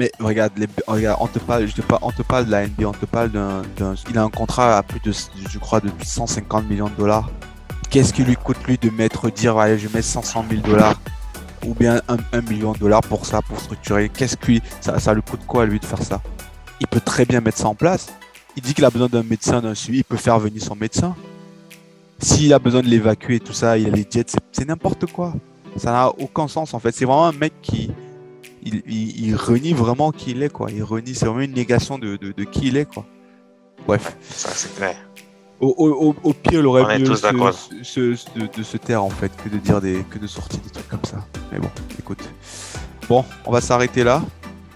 Mais 0.00 0.10
regarde, 0.18 0.52
regarde, 0.86 1.18
on 1.20 1.26
te 1.26 1.38
parle, 1.38 1.66
je 1.66 1.74
te 1.74 1.82
parle, 1.82 2.00
on 2.02 2.10
te 2.10 2.22
parle 2.22 2.46
de 2.46 2.50
la 2.50 2.66
NBA, 2.66 2.88
on 2.88 2.92
te 2.92 3.04
parle 3.04 3.30
d'un, 3.30 3.62
il 4.08 4.16
a 4.16 4.22
un 4.22 4.30
contrat 4.30 4.78
à 4.78 4.82
plus 4.82 4.98
de, 5.00 5.12
je 5.12 5.58
crois, 5.58 5.80
de 5.80 5.90
150 6.02 6.70
millions 6.70 6.88
de 6.88 6.94
dollars. 6.94 7.30
Qu'est-ce 7.90 8.14
qui 8.14 8.24
lui 8.24 8.34
coûte 8.34 8.56
lui 8.66 8.78
de 8.78 8.88
mettre, 8.88 9.30
dire, 9.30 9.58
allez, 9.58 9.78
je 9.78 9.90
mets 9.92 10.00
500 10.00 10.46
000 10.48 10.62
dollars 10.62 10.98
ou 11.66 11.74
bien 11.74 12.00
un, 12.08 12.16
un 12.32 12.40
million 12.40 12.72
de 12.72 12.78
dollars 12.78 13.02
pour 13.02 13.26
ça, 13.26 13.42
pour 13.42 13.60
structurer? 13.60 14.08
Qu'est-ce 14.08 14.38
qui, 14.38 14.62
ça, 14.80 14.98
ça 14.98 15.12
lui 15.12 15.20
coûte 15.20 15.42
quoi 15.46 15.66
lui 15.66 15.78
de 15.78 15.84
faire 15.84 16.02
ça? 16.02 16.22
Il 16.80 16.86
peut 16.86 17.00
très 17.00 17.26
bien 17.26 17.42
mettre 17.42 17.58
ça 17.58 17.68
en 17.68 17.74
place. 17.74 18.06
Il 18.56 18.62
dit 18.62 18.72
qu'il 18.72 18.86
a 18.86 18.90
besoin 18.90 19.08
d'un 19.08 19.22
médecin, 19.22 19.60
d'un 19.60 19.74
suivi, 19.74 19.98
il 19.98 20.04
peut 20.04 20.16
faire 20.16 20.38
venir 20.38 20.62
son 20.62 20.76
médecin. 20.76 21.14
S'il 22.20 22.54
a 22.54 22.58
besoin 22.58 22.80
de 22.80 22.88
l'évacuer 22.88 23.38
tout 23.38 23.52
ça, 23.52 23.76
il 23.76 23.86
a 23.86 23.90
les 23.90 24.06
jets, 24.10 24.24
c'est 24.50 24.66
n'importe 24.66 25.12
quoi. 25.12 25.34
Ça 25.76 25.92
n'a 25.92 26.08
aucun 26.08 26.48
sens 26.48 26.72
en 26.72 26.78
fait. 26.78 26.92
C'est 26.92 27.04
vraiment 27.04 27.26
un 27.26 27.32
mec 27.32 27.52
qui, 27.60 27.90
il, 28.62 28.82
il, 28.86 29.26
il 29.26 29.36
renie 29.36 29.72
vraiment 29.72 30.12
qui 30.12 30.30
il 30.32 30.42
est, 30.42 30.48
quoi. 30.52 30.70
Il 30.70 30.82
renie, 30.82 31.14
c'est 31.14 31.26
vraiment 31.26 31.40
une 31.42 31.52
négation 31.54 31.98
de, 31.98 32.16
de, 32.16 32.32
de 32.32 32.44
qui 32.44 32.68
il 32.68 32.76
est, 32.76 32.84
quoi. 32.86 33.04
Bref. 33.86 34.16
Ça, 34.30 34.50
c'est 34.52 34.74
clair. 34.76 34.96
Au, 35.60 35.74
au, 35.76 36.08
au- 36.10 36.16
au 36.22 36.32
pire, 36.32 36.60
il 36.60 36.66
aurait 36.66 36.82
mieux 37.00 37.06
se- 37.52 37.82
se- 37.82 38.14
se- 38.16 38.38
de, 38.38 38.48
de 38.56 38.62
se 38.62 38.76
taire, 38.78 39.02
en 39.04 39.10
fait, 39.10 39.30
que 39.42 39.48
de 39.48 39.58
dire 39.58 39.80
des, 39.80 40.04
que 40.10 40.18
de 40.18 40.26
sortir 40.26 40.58
des 40.60 40.70
trucs 40.70 40.88
comme 40.88 41.04
ça. 41.04 41.24
Mais 41.52 41.58
bon, 41.58 41.70
écoute. 41.98 42.22
Bon, 43.08 43.24
on 43.44 43.52
va 43.52 43.60
s'arrêter 43.60 44.04
là. 44.04 44.22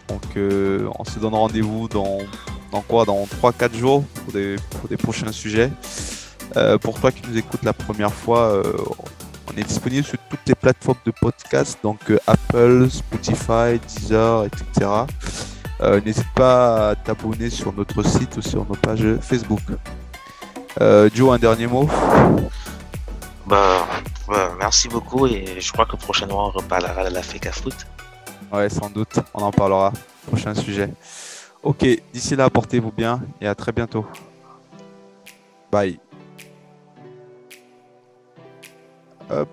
Donc, 0.09 0.23
euh, 0.37 0.89
on 0.99 1.05
se 1.05 1.19
donne 1.19 1.35
rendez-vous 1.35 1.89
dans, 1.89 2.19
dans 2.73 2.83
quoi? 2.83 3.05
Dans 3.07 3.25
3-4 3.43 3.75
jours 3.77 4.05
pour 4.25 4.33
des, 4.35 4.57
pour 4.79 4.89
des 4.89 4.97
prochains 4.99 5.33
sujets. 5.33 5.71
Euh, 6.57 6.77
pour 6.79 7.01
toi 7.01 7.11
qui 7.11 7.23
nous 7.29 7.37
écoutes 7.39 7.63
la 7.63 7.73
première 7.73 8.13
fois, 8.13 8.41
euh, 8.53 8.63
on 9.53 9.59
est 9.59 9.65
disponible 9.65 10.05
sur 10.05 10.19
toutes 10.35 10.49
les 10.49 10.55
plateformes 10.57 10.99
de 11.05 11.13
podcast, 11.13 11.79
donc 11.83 12.11
euh, 12.11 12.19
Apple, 12.27 12.89
Spotify, 12.91 13.79
Deezer, 13.87 14.47
etc. 14.47 14.91
Euh, 15.81 16.01
N'hésite 16.01 16.27
pas 16.35 16.91
à 16.91 16.97
t'abonner 16.97 17.51
sur 17.51 17.73
notre 17.73 18.03
site 18.03 18.37
ou 18.37 18.43
sur 18.43 18.67
nos 18.67 18.75
pages 18.75 19.17
Facebook. 19.21 19.61
Euh, 20.81 21.09
Joe, 21.15 21.33
un 21.35 21.39
dernier 21.39 21.69
mot? 21.69 21.89
Bah, 23.47 23.87
bah, 24.27 24.53
merci 24.59 24.89
beaucoup 24.89 25.27
et 25.27 25.61
je 25.61 25.73
crois 25.73 25.87
que 25.87 25.97
prochainement 25.97 26.49
on 26.49 26.51
reparlera 26.51 27.09
de 27.09 27.15
la 27.15 27.23
FECA 27.23 27.53
Foot. 27.53 27.87
Ouais, 28.53 28.69
sans 28.69 28.91
doute, 28.91 29.21
on 29.35 29.43
en 29.43 29.53
parlera. 29.53 29.93
Prochain 30.27 30.55
sujet. 30.55 30.91
Ok, 31.63 31.87
d'ici 32.13 32.35
là, 32.35 32.51
portez-vous 32.51 32.91
bien 32.91 33.21
et 33.41 33.47
à 33.47 33.55
très 33.55 33.71
bientôt. 33.71 34.05
Bye. 35.71 36.01
Hop. 39.31 39.49